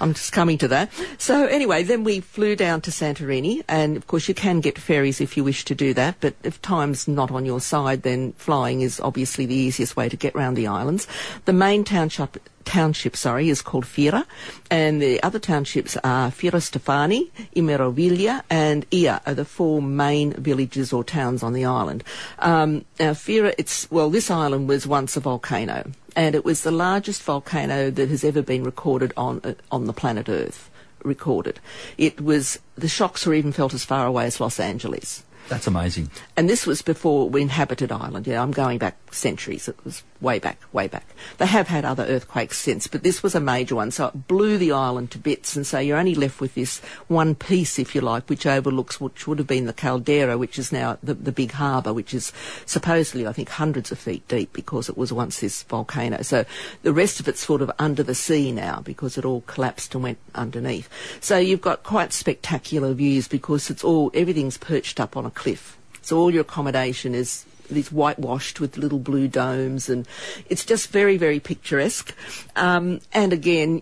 I'm 0.00 0.14
just 0.14 0.32
coming 0.32 0.58
to 0.58 0.68
that. 0.68 0.90
So 1.18 1.46
anyway, 1.46 1.82
then 1.82 2.04
we 2.04 2.20
flew 2.20 2.56
down 2.56 2.80
to 2.82 2.90
Santorini, 2.90 3.62
and 3.68 3.96
of 3.96 4.06
course 4.06 4.28
you 4.28 4.34
can 4.34 4.60
get 4.60 4.78
ferries 4.78 5.20
if 5.20 5.36
you 5.36 5.44
wish 5.44 5.64
to 5.66 5.74
do 5.74 5.94
that. 5.94 6.16
But 6.20 6.34
if 6.42 6.60
time's 6.62 7.08
not 7.08 7.30
on 7.30 7.44
your 7.44 7.60
side, 7.60 8.02
then 8.02 8.32
flying 8.34 8.80
is 8.80 9.00
obviously 9.00 9.46
the 9.46 9.54
easiest 9.54 9.96
way 9.96 10.08
to 10.08 10.16
get 10.16 10.34
around 10.34 10.54
the 10.54 10.66
islands. 10.66 11.06
The 11.44 11.52
main 11.52 11.84
township 11.84 12.38
township, 12.64 13.16
sorry, 13.16 13.48
is 13.48 13.62
called 13.62 13.84
Fira, 13.84 14.24
and 14.70 15.00
the 15.00 15.22
other 15.22 15.38
townships 15.38 15.96
are 16.04 16.30
Firostefani, 16.30 17.30
Imeroviglia, 17.56 18.42
and 18.50 18.86
Ia 18.92 19.20
are 19.26 19.34
the 19.34 19.44
four 19.44 19.82
main 19.82 20.32
villages 20.34 20.92
or 20.92 21.04
towns 21.04 21.42
on 21.42 21.52
the 21.52 21.64
island. 21.64 22.04
Um, 22.38 22.84
now, 22.98 23.12
Fira, 23.12 23.54
it's 23.58 23.90
well, 23.90 24.10
this 24.10 24.30
island 24.30 24.68
was 24.68 24.86
once 24.86 25.16
a 25.16 25.20
volcano, 25.20 25.90
and 26.14 26.34
it 26.34 26.44
was 26.44 26.62
the 26.62 26.70
largest 26.70 27.22
volcano 27.22 27.90
that 27.90 28.08
has 28.08 28.24
ever 28.24 28.42
been 28.42 28.64
recorded 28.64 29.12
on 29.16 29.40
uh, 29.44 29.54
on 29.70 29.86
the 29.86 29.92
planet 29.92 30.28
Earth. 30.28 30.68
Recorded, 31.02 31.60
it 31.96 32.20
was 32.20 32.58
the 32.76 32.86
shocks 32.86 33.24
were 33.24 33.32
even 33.32 33.52
felt 33.52 33.72
as 33.72 33.86
far 33.86 34.06
away 34.06 34.26
as 34.26 34.38
Los 34.38 34.60
Angeles. 34.60 35.22
That's 35.48 35.66
amazing. 35.66 36.10
And 36.36 36.48
this 36.48 36.66
was 36.66 36.80
before 36.82 37.28
we 37.28 37.42
inhabited 37.42 37.90
Ireland. 37.90 38.26
Yeah, 38.26 38.42
I'm 38.42 38.52
going 38.52 38.78
back 38.78 38.96
centuries. 39.12 39.68
It 39.68 39.84
was 39.84 40.02
way 40.20 40.38
back, 40.38 40.60
way 40.72 40.86
back. 40.86 41.06
They 41.38 41.46
have 41.46 41.68
had 41.68 41.84
other 41.84 42.04
earthquakes 42.04 42.58
since, 42.58 42.86
but 42.86 43.02
this 43.02 43.22
was 43.22 43.34
a 43.34 43.40
major 43.40 43.74
one. 43.74 43.90
So 43.90 44.06
it 44.08 44.28
blew 44.28 44.58
the 44.58 44.72
island 44.72 45.10
to 45.12 45.18
bits, 45.18 45.56
and 45.56 45.66
so 45.66 45.78
you're 45.78 45.98
only 45.98 46.14
left 46.14 46.40
with 46.40 46.54
this 46.54 46.78
one 47.08 47.34
piece, 47.34 47.78
if 47.78 47.94
you 47.94 48.00
like, 48.00 48.28
which 48.28 48.46
overlooks 48.46 49.00
which 49.00 49.26
would 49.26 49.38
have 49.38 49.46
been 49.46 49.66
the 49.66 49.72
caldera, 49.72 50.38
which 50.38 50.58
is 50.58 50.70
now 50.72 50.98
the, 51.02 51.14
the 51.14 51.32
big 51.32 51.52
harbour, 51.52 51.92
which 51.92 52.14
is 52.14 52.32
supposedly, 52.66 53.26
I 53.26 53.32
think, 53.32 53.48
hundreds 53.48 53.90
of 53.90 53.98
feet 53.98 54.26
deep 54.28 54.52
because 54.52 54.88
it 54.88 54.96
was 54.96 55.12
once 55.12 55.40
this 55.40 55.62
volcano. 55.64 56.22
So 56.22 56.44
the 56.82 56.92
rest 56.92 57.18
of 57.20 57.28
it's 57.28 57.44
sort 57.44 57.62
of 57.62 57.72
under 57.78 58.02
the 58.02 58.14
sea 58.14 58.52
now 58.52 58.80
because 58.84 59.18
it 59.18 59.24
all 59.24 59.42
collapsed 59.42 59.94
and 59.94 60.04
went 60.04 60.18
underneath. 60.34 60.88
So 61.20 61.38
you've 61.38 61.60
got 61.60 61.82
quite 61.82 62.12
spectacular 62.12 62.92
views 62.92 63.26
because 63.26 63.70
it's 63.70 63.84
all 63.84 64.10
everything's 64.14 64.58
perched 64.58 65.00
up 65.00 65.16
on 65.16 65.26
a 65.26 65.30
cliff. 65.40 65.78
So 66.02 66.18
all 66.18 66.30
your 66.30 66.42
accommodation 66.42 67.14
is 67.14 67.46
these 67.70 67.90
whitewashed 67.90 68.60
with 68.60 68.76
little 68.76 68.98
blue 68.98 69.26
domes, 69.26 69.88
and 69.88 70.06
it's 70.50 70.66
just 70.66 70.90
very, 70.90 71.16
very 71.16 71.40
picturesque. 71.40 72.14
Um, 72.56 73.00
and 73.14 73.32
again, 73.32 73.80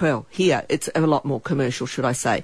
well, 0.00 0.26
here 0.30 0.64
it's 0.68 0.90
a 0.96 1.00
lot 1.02 1.24
more 1.24 1.40
commercial, 1.40 1.86
should 1.86 2.04
I 2.04 2.10
say. 2.12 2.42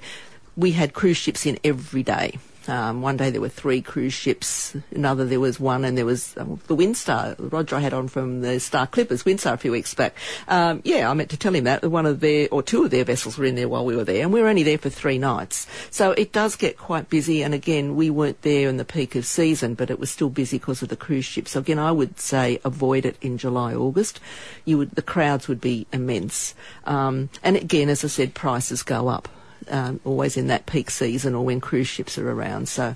We 0.55 0.71
had 0.71 0.93
cruise 0.93 1.17
ships 1.17 1.45
in 1.45 1.59
every 1.63 2.03
day. 2.03 2.39
Um, 2.67 3.01
one 3.01 3.17
day 3.17 3.29
there 3.29 3.41
were 3.41 3.49
three 3.49 3.81
cruise 3.81 4.13
ships, 4.13 4.75
another 4.91 5.25
there 5.25 5.39
was 5.39 5.59
one, 5.59 5.83
and 5.83 5.97
there 5.97 6.05
was 6.05 6.35
uh, 6.37 6.45
the 6.67 6.75
Windstar. 6.75 7.35
Roger 7.51 7.75
I 7.75 7.79
had 7.79 7.93
on 7.93 8.07
from 8.07 8.41
the 8.41 8.59
Star 8.59 8.87
Clippers, 8.87 9.23
Windstar, 9.23 9.53
a 9.53 9.57
few 9.57 9.71
weeks 9.71 9.93
back. 9.93 10.15
Um, 10.47 10.81
yeah, 10.85 11.09
I 11.09 11.13
meant 11.13 11.29
to 11.31 11.37
tell 11.37 11.53
him 11.53 11.65
that 11.65 11.83
one 11.83 12.05
of 12.05 12.19
their 12.21 12.47
or 12.51 12.63
two 12.63 12.85
of 12.85 12.91
their 12.91 13.03
vessels 13.03 13.37
were 13.37 13.45
in 13.45 13.55
there 13.55 13.67
while 13.67 13.85
we 13.85 13.95
were 13.95 14.03
there, 14.03 14.23
and 14.23 14.31
we 14.31 14.41
were 14.41 14.47
only 14.47 14.63
there 14.63 14.77
for 14.77 14.89
three 14.89 15.17
nights. 15.17 15.67
So 15.89 16.11
it 16.11 16.31
does 16.31 16.55
get 16.55 16.77
quite 16.77 17.09
busy. 17.09 17.43
And 17.43 17.53
again, 17.53 17.95
we 17.95 18.09
weren't 18.09 18.41
there 18.43 18.69
in 18.69 18.77
the 18.77 18.85
peak 18.85 19.15
of 19.15 19.25
season, 19.25 19.73
but 19.73 19.89
it 19.89 19.99
was 19.99 20.09
still 20.09 20.29
busy 20.29 20.57
because 20.57 20.81
of 20.81 20.89
the 20.89 20.95
cruise 20.95 21.25
ships. 21.25 21.51
So 21.51 21.59
again, 21.59 21.79
I 21.79 21.91
would 21.91 22.19
say 22.19 22.59
avoid 22.63 23.05
it 23.05 23.17
in 23.21 23.37
July, 23.37 23.73
August. 23.73 24.19
You 24.65 24.77
would 24.77 24.91
the 24.91 25.01
crowds 25.01 25.47
would 25.47 25.61
be 25.61 25.87
immense. 25.91 26.55
Um, 26.85 27.29
and 27.43 27.57
again, 27.57 27.89
as 27.89 28.03
I 28.03 28.07
said, 28.07 28.33
prices 28.33 28.83
go 28.83 29.07
up 29.07 29.27
um, 29.69 29.99
always 30.03 30.37
in 30.37 30.47
that 30.47 30.65
peak 30.65 30.89
season 30.89 31.35
or 31.35 31.45
when 31.45 31.61
cruise 31.61 31.87
ships 31.87 32.17
are 32.17 32.29
around. 32.29 32.67
So 32.67 32.95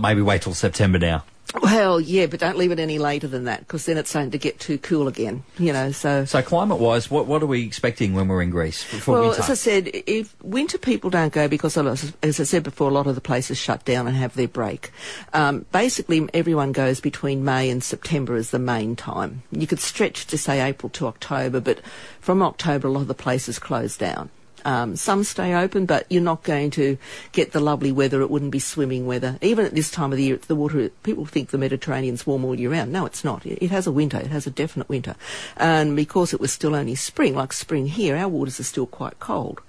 maybe 0.00 0.22
wait 0.22 0.42
till 0.42 0.54
September 0.54 0.98
now. 0.98 1.24
Well, 1.62 2.00
yeah, 2.00 2.26
but 2.26 2.40
don't 2.40 2.58
leave 2.58 2.72
it 2.72 2.80
any 2.80 2.98
later 2.98 3.28
than 3.28 3.44
that 3.44 3.60
because 3.60 3.86
then 3.86 3.96
it's 3.96 4.10
starting 4.10 4.32
to 4.32 4.38
get 4.38 4.58
too 4.58 4.78
cool 4.78 5.06
again. 5.06 5.44
You 5.58 5.72
know, 5.72 5.92
so 5.92 6.24
so 6.24 6.42
climate-wise, 6.42 7.10
what 7.10 7.26
what 7.26 7.42
are 7.42 7.46
we 7.46 7.64
expecting 7.64 8.14
when 8.14 8.28
we're 8.28 8.42
in 8.42 8.50
Greece 8.50 8.84
well, 9.06 9.22
winter? 9.22 9.40
as 9.40 9.48
I 9.48 9.54
said, 9.54 9.88
if 9.92 10.34
winter 10.42 10.76
people 10.76 11.08
don't 11.08 11.32
go 11.32 11.46
because, 11.48 11.76
as 11.76 12.40
I 12.40 12.44
said 12.44 12.62
before, 12.64 12.90
a 12.90 12.92
lot 12.92 13.06
of 13.06 13.14
the 13.14 13.20
places 13.20 13.58
shut 13.58 13.84
down 13.84 14.06
and 14.08 14.16
have 14.16 14.34
their 14.34 14.48
break. 14.48 14.90
Um, 15.32 15.66
basically, 15.72 16.28
everyone 16.34 16.72
goes 16.72 17.00
between 17.00 17.44
May 17.44 17.70
and 17.70 17.82
September 17.82 18.34
as 18.34 18.50
the 18.50 18.58
main 18.58 18.96
time. 18.96 19.42
You 19.52 19.66
could 19.66 19.80
stretch 19.80 20.26
to 20.26 20.36
say 20.38 20.60
April 20.60 20.90
to 20.90 21.06
October, 21.06 21.60
but 21.60 21.80
from 22.20 22.42
October, 22.42 22.88
a 22.88 22.90
lot 22.90 23.02
of 23.02 23.08
the 23.08 23.14
places 23.14 23.58
close 23.58 23.96
down. 23.96 24.30
Um, 24.66 24.96
some 24.96 25.22
stay 25.22 25.54
open, 25.54 25.86
but 25.86 26.06
you're 26.10 26.20
not 26.20 26.42
going 26.42 26.72
to 26.72 26.98
get 27.30 27.52
the 27.52 27.60
lovely 27.60 27.92
weather. 27.92 28.20
It 28.20 28.30
wouldn't 28.30 28.50
be 28.50 28.58
swimming 28.58 29.06
weather. 29.06 29.38
Even 29.40 29.64
at 29.64 29.76
this 29.76 29.92
time 29.92 30.10
of 30.10 30.18
the 30.18 30.24
year, 30.24 30.40
the 30.48 30.56
water, 30.56 30.88
people 31.04 31.24
think 31.24 31.50
the 31.50 31.58
Mediterranean's 31.58 32.26
warm 32.26 32.44
all 32.44 32.58
year 32.58 32.72
round. 32.72 32.90
No, 32.90 33.06
it's 33.06 33.22
not. 33.22 33.46
It, 33.46 33.70
has 33.70 33.86
a 33.86 33.92
winter. 33.92 34.18
It 34.18 34.26
has 34.26 34.44
a 34.44 34.50
definite 34.50 34.88
winter. 34.88 35.14
And 35.56 35.94
because 35.94 36.34
it 36.34 36.40
was 36.40 36.52
still 36.52 36.74
only 36.74 36.96
spring, 36.96 37.36
like 37.36 37.52
spring 37.52 37.86
here, 37.86 38.16
our 38.16 38.26
waters 38.26 38.58
are 38.58 38.64
still 38.64 38.86
quite 38.86 39.20
cold. 39.20 39.60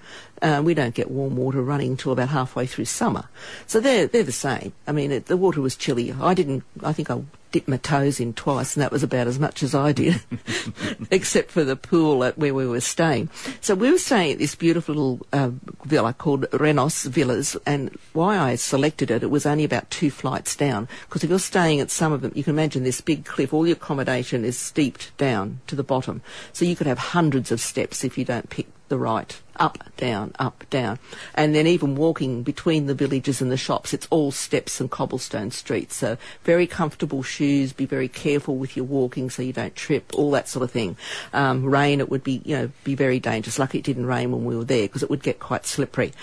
We 0.41 0.73
don't 0.73 0.95
get 0.95 1.11
warm 1.11 1.35
water 1.35 1.61
running 1.61 1.91
until 1.91 2.11
about 2.11 2.29
halfway 2.29 2.65
through 2.65 2.85
summer. 2.85 3.25
So 3.67 3.79
they're, 3.79 4.07
they're 4.07 4.23
the 4.23 4.31
same. 4.31 4.73
I 4.87 4.93
mean, 4.93 5.11
it, 5.11 5.27
the 5.27 5.37
water 5.37 5.61
was 5.61 5.75
chilly. 5.75 6.11
I 6.11 6.33
didn't, 6.33 6.63
I 6.81 6.91
think 6.91 7.11
I 7.11 7.21
my 7.65 7.77
toes 7.77 8.19
in 8.19 8.33
twice, 8.33 8.75
and 8.75 8.83
that 8.83 8.91
was 8.91 9.03
about 9.03 9.27
as 9.27 9.39
much 9.39 9.63
as 9.63 9.73
I 9.73 9.93
did, 9.93 10.21
except 11.11 11.49
for 11.49 11.63
the 11.63 11.77
pool 11.77 12.25
at 12.25 12.37
where 12.37 12.53
we 12.53 12.67
were 12.67 12.81
staying. 12.81 13.29
So 13.61 13.73
we 13.73 13.89
were 13.89 13.97
staying 13.97 14.33
at 14.33 14.39
this 14.39 14.53
beautiful 14.53 14.93
little 14.95 15.27
uh, 15.31 15.51
villa 15.85 16.13
called 16.13 16.41
Renos 16.51 17.05
Villas, 17.07 17.55
and 17.65 17.97
why 18.11 18.37
I 18.37 18.55
selected 18.55 19.09
it, 19.09 19.23
it 19.23 19.31
was 19.31 19.45
only 19.45 19.63
about 19.63 19.89
two 19.89 20.11
flights 20.11 20.55
down. 20.57 20.89
Because 21.07 21.23
if 21.23 21.29
you're 21.29 21.39
staying 21.39 21.79
at 21.79 21.91
some 21.91 22.11
of 22.11 22.21
them, 22.21 22.33
you 22.35 22.43
can 22.43 22.53
imagine 22.53 22.83
this 22.83 22.99
big 22.99 23.23
cliff, 23.23 23.53
all 23.53 23.65
your 23.65 23.77
accommodation 23.77 24.43
is 24.43 24.57
steeped 24.57 25.15
down 25.17 25.61
to 25.67 25.75
the 25.75 25.83
bottom. 25.83 26.21
So 26.51 26.65
you 26.65 26.75
could 26.75 26.87
have 26.87 26.97
hundreds 26.97 27.51
of 27.51 27.61
steps 27.61 28.03
if 28.03 28.17
you 28.17 28.25
don't 28.25 28.49
pick 28.49 28.67
the 28.89 28.97
right, 28.97 29.39
up, 29.57 29.77
down, 29.97 30.33
up, 30.39 30.63
down. 30.69 30.99
And 31.35 31.53
then 31.53 31.67
even 31.67 31.95
walking 31.95 32.43
between 32.43 32.85
the 32.85 32.93
villages 32.93 33.41
and 33.41 33.51
the 33.51 33.57
shops, 33.57 33.93
it's 33.93 34.07
all 34.09 34.31
steps 34.31 34.79
and 34.79 34.89
cobblestone 34.89 35.51
streets. 35.51 35.95
So 35.95 36.17
very 36.43 36.67
comfortable 36.67 37.23
shoes, 37.23 37.73
be 37.73 37.85
very 37.85 38.07
careful 38.07 38.55
with 38.55 38.77
your 38.77 38.85
walking 38.85 39.29
so 39.29 39.41
you 39.41 39.53
don't 39.53 39.75
trip, 39.75 40.13
all 40.13 40.31
that 40.31 40.47
sort 40.47 40.63
of 40.63 40.71
thing. 40.71 40.97
Um, 41.33 41.65
rain, 41.65 41.99
it 41.99 42.09
would 42.09 42.23
be, 42.23 42.41
you 42.45 42.55
know, 42.55 42.71
be 42.83 42.95
very 42.95 43.19
dangerous. 43.19 43.59
Lucky 43.59 43.79
it 43.79 43.85
didn't 43.85 44.05
rain 44.05 44.31
when 44.31 44.45
we 44.45 44.55
were 44.55 44.63
there 44.63 44.87
because 44.87 45.03
it 45.03 45.09
would 45.09 45.23
get 45.23 45.39
quite 45.39 45.65
slippery. 45.65 46.13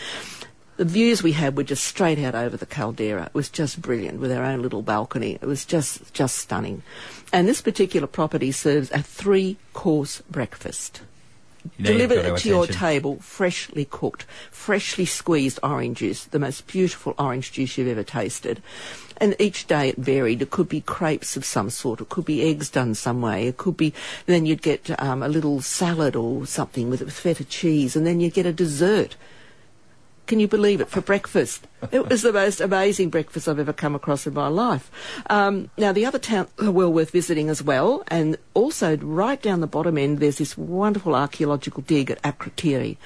The 0.77 0.85
views 0.85 1.23
we 1.23 1.33
had 1.33 1.57
were 1.57 1.63
just 1.63 1.85
straight 1.85 2.19
out 2.19 2.35
over 2.35 2.57
the 2.57 2.67
caldera. 2.67 3.27
It 3.27 3.35
was 3.35 3.49
just 3.49 3.81
brilliant 3.81 4.19
with 4.19 4.33
our 4.33 4.43
own 4.43 4.61
little 4.61 4.83
balcony. 4.83 5.39
It 5.41 5.47
was 5.47 5.65
just, 5.65 6.13
just 6.13 6.37
stunning. 6.37 6.83
And 7.33 7.47
this 7.47 7.61
particular 7.61 8.09
property 8.09 8.51
serves 8.51 8.91
a 8.91 9.01
three 9.01 9.57
course 9.73 10.23
breakfast 10.29 11.03
delivered 11.81 12.37
to 12.39 12.49
your 12.49 12.67
table 12.67 13.17
freshly 13.21 13.85
cooked, 13.85 14.25
freshly 14.51 15.05
squeezed 15.05 15.59
orange 15.63 15.99
juice, 15.99 16.25
the 16.25 16.39
most 16.39 16.67
beautiful 16.67 17.15
orange 17.19 17.53
juice 17.53 17.77
you've 17.77 17.89
ever 17.89 18.03
tasted. 18.03 18.63
And 19.19 19.37
each 19.39 19.67
day 19.67 19.91
it 19.91 19.97
varied. 19.97 20.43
It 20.43 20.51
could 20.51 20.69
be 20.69 20.81
crepes 20.81 21.37
of 21.37 21.45
some 21.45 21.71
sort. 21.71 22.01
It 22.01 22.09
could 22.09 22.25
be 22.25 22.49
eggs 22.49 22.69
done 22.69 22.95
some 22.95 23.23
way. 23.23 23.47
It 23.47 23.57
could 23.57 23.77
be, 23.77 23.95
then 24.27 24.45
you'd 24.45 24.63
get 24.63 25.01
um, 25.01 25.23
a 25.23 25.29
little 25.29 25.61
salad 25.61 26.17
or 26.17 26.47
something 26.47 26.91
with, 26.91 27.01
with 27.01 27.15
feta 27.15 27.45
cheese, 27.45 27.95
and 27.95 28.07
then 28.07 28.21
you'd 28.21 28.35
get 28.35 28.47
a 28.47 28.53
dessert 28.53 29.17
can 30.27 30.41
you 30.41 30.49
believe 30.49 30.81
it, 30.81 30.89
for 30.89 31.01
breakfast. 31.01 31.67
it 31.93 32.09
was 32.09 32.23
the 32.23 32.33
most 32.33 32.61
amazing 32.61 33.11
breakfast 33.11 33.49
I've 33.49 33.59
ever 33.59 33.73
come 33.73 33.95
across 33.95 34.27
in 34.27 34.35
my 34.35 34.49
life. 34.49 34.91
Um, 35.29 35.71
now, 35.77 35.93
the 35.93 36.07
other 36.07 36.19
towns 36.19 36.49
are 36.59 36.71
well 36.71 36.93
worth 36.93 37.11
visiting 37.11 37.49
as 37.49 37.63
well, 37.63 38.03
and 38.09 38.37
also 38.55 38.97
right 38.99 39.41
down 39.41 39.61
the 39.61 39.67
bottom 39.67 39.99
end, 39.99 40.19
there's 40.19 40.39
this 40.39 40.57
wonderful 40.57 41.15
archaeological 41.15 41.83
dig 41.83 42.11
at 42.11 42.23
Akrotiri. 42.23 42.97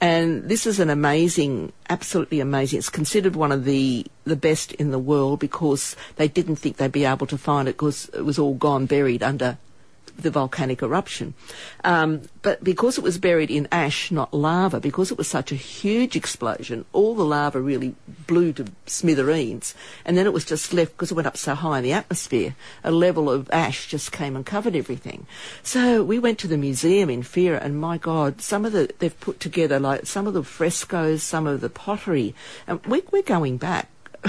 And 0.00 0.48
this 0.48 0.66
is 0.66 0.80
an 0.80 0.90
amazing, 0.90 1.72
absolutely 1.88 2.40
amazing. 2.40 2.78
It's 2.80 2.88
considered 2.88 3.36
one 3.36 3.52
of 3.52 3.64
the, 3.64 4.04
the 4.24 4.34
best 4.34 4.72
in 4.72 4.90
the 4.90 4.98
world 4.98 5.38
because 5.38 5.94
they 6.16 6.26
didn't 6.26 6.56
think 6.56 6.76
they'd 6.76 6.90
be 6.90 7.04
able 7.04 7.28
to 7.28 7.38
find 7.38 7.68
it 7.68 7.74
because 7.76 8.08
it 8.08 8.22
was 8.22 8.36
all 8.36 8.54
gone 8.54 8.86
buried 8.86 9.22
under 9.22 9.58
the 10.16 10.30
volcanic 10.30 10.82
eruption. 10.82 11.34
Um, 11.84 12.22
but 12.42 12.62
because 12.62 12.98
it 12.98 13.04
was 13.04 13.18
buried 13.18 13.50
in 13.50 13.68
ash, 13.72 14.10
not 14.10 14.32
lava, 14.34 14.80
because 14.80 15.10
it 15.10 15.18
was 15.18 15.28
such 15.28 15.52
a 15.52 15.56
huge 15.56 16.16
explosion, 16.16 16.84
all 16.92 17.14
the 17.14 17.24
lava 17.24 17.60
really 17.60 17.94
blew 18.26 18.52
to 18.54 18.66
smithereens. 18.86 19.74
And 20.04 20.16
then 20.16 20.26
it 20.26 20.32
was 20.32 20.44
just 20.44 20.72
left, 20.72 20.92
because 20.92 21.10
it 21.10 21.14
went 21.14 21.26
up 21.26 21.36
so 21.36 21.54
high 21.54 21.78
in 21.78 21.84
the 21.84 21.92
atmosphere, 21.92 22.54
a 22.84 22.90
level 22.90 23.30
of 23.30 23.50
ash 23.52 23.88
just 23.88 24.12
came 24.12 24.36
and 24.36 24.44
covered 24.46 24.76
everything. 24.76 25.26
So 25.62 26.02
we 26.02 26.18
went 26.18 26.38
to 26.40 26.48
the 26.48 26.56
museum 26.56 27.10
in 27.10 27.22
Fira, 27.22 27.62
and 27.62 27.80
my 27.80 27.98
God, 27.98 28.40
some 28.40 28.64
of 28.64 28.72
the, 28.72 28.92
they've 28.98 29.18
put 29.20 29.40
together 29.40 29.78
like 29.78 30.06
some 30.06 30.26
of 30.26 30.34
the 30.34 30.44
frescoes, 30.44 31.22
some 31.22 31.46
of 31.46 31.60
the 31.60 31.70
pottery, 31.70 32.34
and 32.66 32.84
we, 32.86 33.02
we're 33.10 33.22
going 33.22 33.56
back. 33.56 33.88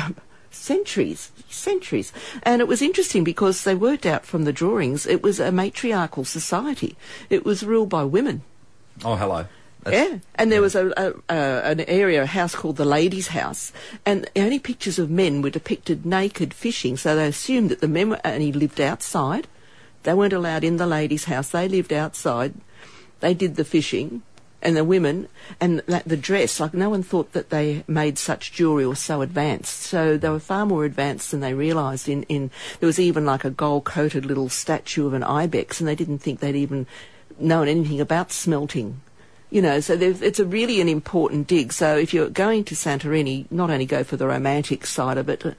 centuries, 0.54 1.32
centuries. 1.50 2.14
And 2.44 2.62
it 2.62 2.68
was 2.68 2.82
interesting 2.82 3.24
because 3.24 3.64
they 3.64 3.76
worked 3.76 4.06
out 4.06 4.26
from 4.26 4.46
the 4.46 4.54
drawings 4.54 5.06
it 5.06 5.22
was 5.22 5.40
a 5.40 5.52
matriarchal 5.52 6.26
society. 6.26 6.96
It 7.30 7.46
was 7.46 7.64
ruled 7.64 7.90
by 7.90 8.04
women. 8.04 8.44
Oh, 9.04 9.16
hello. 9.16 9.46
That's, 9.84 9.96
yeah, 9.98 10.20
and 10.36 10.50
there 10.50 10.62
was 10.62 10.76
a, 10.76 10.94
a, 10.96 11.14
a, 11.28 11.62
an 11.72 11.82
area, 11.82 12.24
a 12.24 12.26
house 12.26 12.56
called 12.56 12.78
the 12.78 12.86
Ladies' 12.86 13.28
House, 13.28 13.74
and 14.06 14.30
the 14.34 14.42
only 14.42 14.60
pictures 14.60 14.98
of 14.98 15.10
men 15.10 15.42
were 15.42 15.50
depicted 15.50 16.06
naked 16.06 16.54
fishing. 16.54 16.96
So 16.96 17.18
they 17.18 17.28
assumed 17.28 17.70
that 17.70 17.82
the 17.82 17.90
men 17.90 18.12
were, 18.12 18.22
and 18.24 18.56
lived 18.56 18.80
outside. 18.80 19.48
They 20.04 20.14
weren't 20.14 20.32
allowed 20.32 20.64
in 20.64 20.78
the 20.78 20.88
ladies' 20.88 21.26
house. 21.26 21.50
They 21.50 21.68
lived 21.68 21.92
outside. 21.92 22.54
They 23.20 23.34
did 23.34 23.56
the 23.56 23.66
fishing, 23.66 24.22
and 24.64 24.76
the 24.76 24.84
women 24.84 25.28
and 25.60 25.80
that, 25.88 26.06
the 26.06 26.18
dress. 26.18 26.60
Like 26.60 26.74
no 26.74 26.90
one 26.90 27.04
thought 27.04 27.34
that 27.34 27.52
they 27.52 27.84
made 27.88 28.18
such 28.18 28.52
jewelry 28.52 28.86
or 28.86 28.96
so 28.96 29.22
advanced. 29.22 29.82
So 29.82 30.18
they 30.18 30.30
were 30.30 30.40
far 30.40 30.66
more 30.66 30.86
advanced 30.86 31.32
than 31.32 31.42
they 31.42 31.54
realised. 31.54 32.10
In 32.10 32.24
in 32.24 32.50
there 32.80 32.88
was 32.88 33.00
even 33.00 33.26
like 33.26 33.46
a 33.46 33.52
gold 33.52 33.84
coated 33.84 34.26
little 34.26 34.50
statue 34.50 35.06
of 35.06 35.14
an 35.14 35.24
ibex, 35.24 35.80
and 35.80 35.88
they 35.88 35.96
didn't 35.96 36.20
think 36.20 36.40
they'd 36.40 36.56
even 36.56 36.88
known 37.38 37.68
anything 37.68 38.02
about 38.02 38.32
smelting 38.32 39.02
you 39.54 39.62
know, 39.62 39.80
so 39.80 39.94
it's 39.94 40.40
a 40.40 40.46
really 40.46 40.82
an 40.82 40.90
important 40.90 41.46
dig. 41.46 41.72
So 41.72 41.96
if 41.96 42.12
you're 42.12 42.28
going 42.28 42.64
to 42.64 42.74
Santorini, 42.74 43.46
not 43.52 43.70
only 43.70 43.86
go 43.86 44.04
for 44.04 44.18
the 44.18 44.26
romantic 44.26 44.84
side 44.84 45.20
of 45.20 45.30
it, 45.30 45.46
uh, 45.46 45.52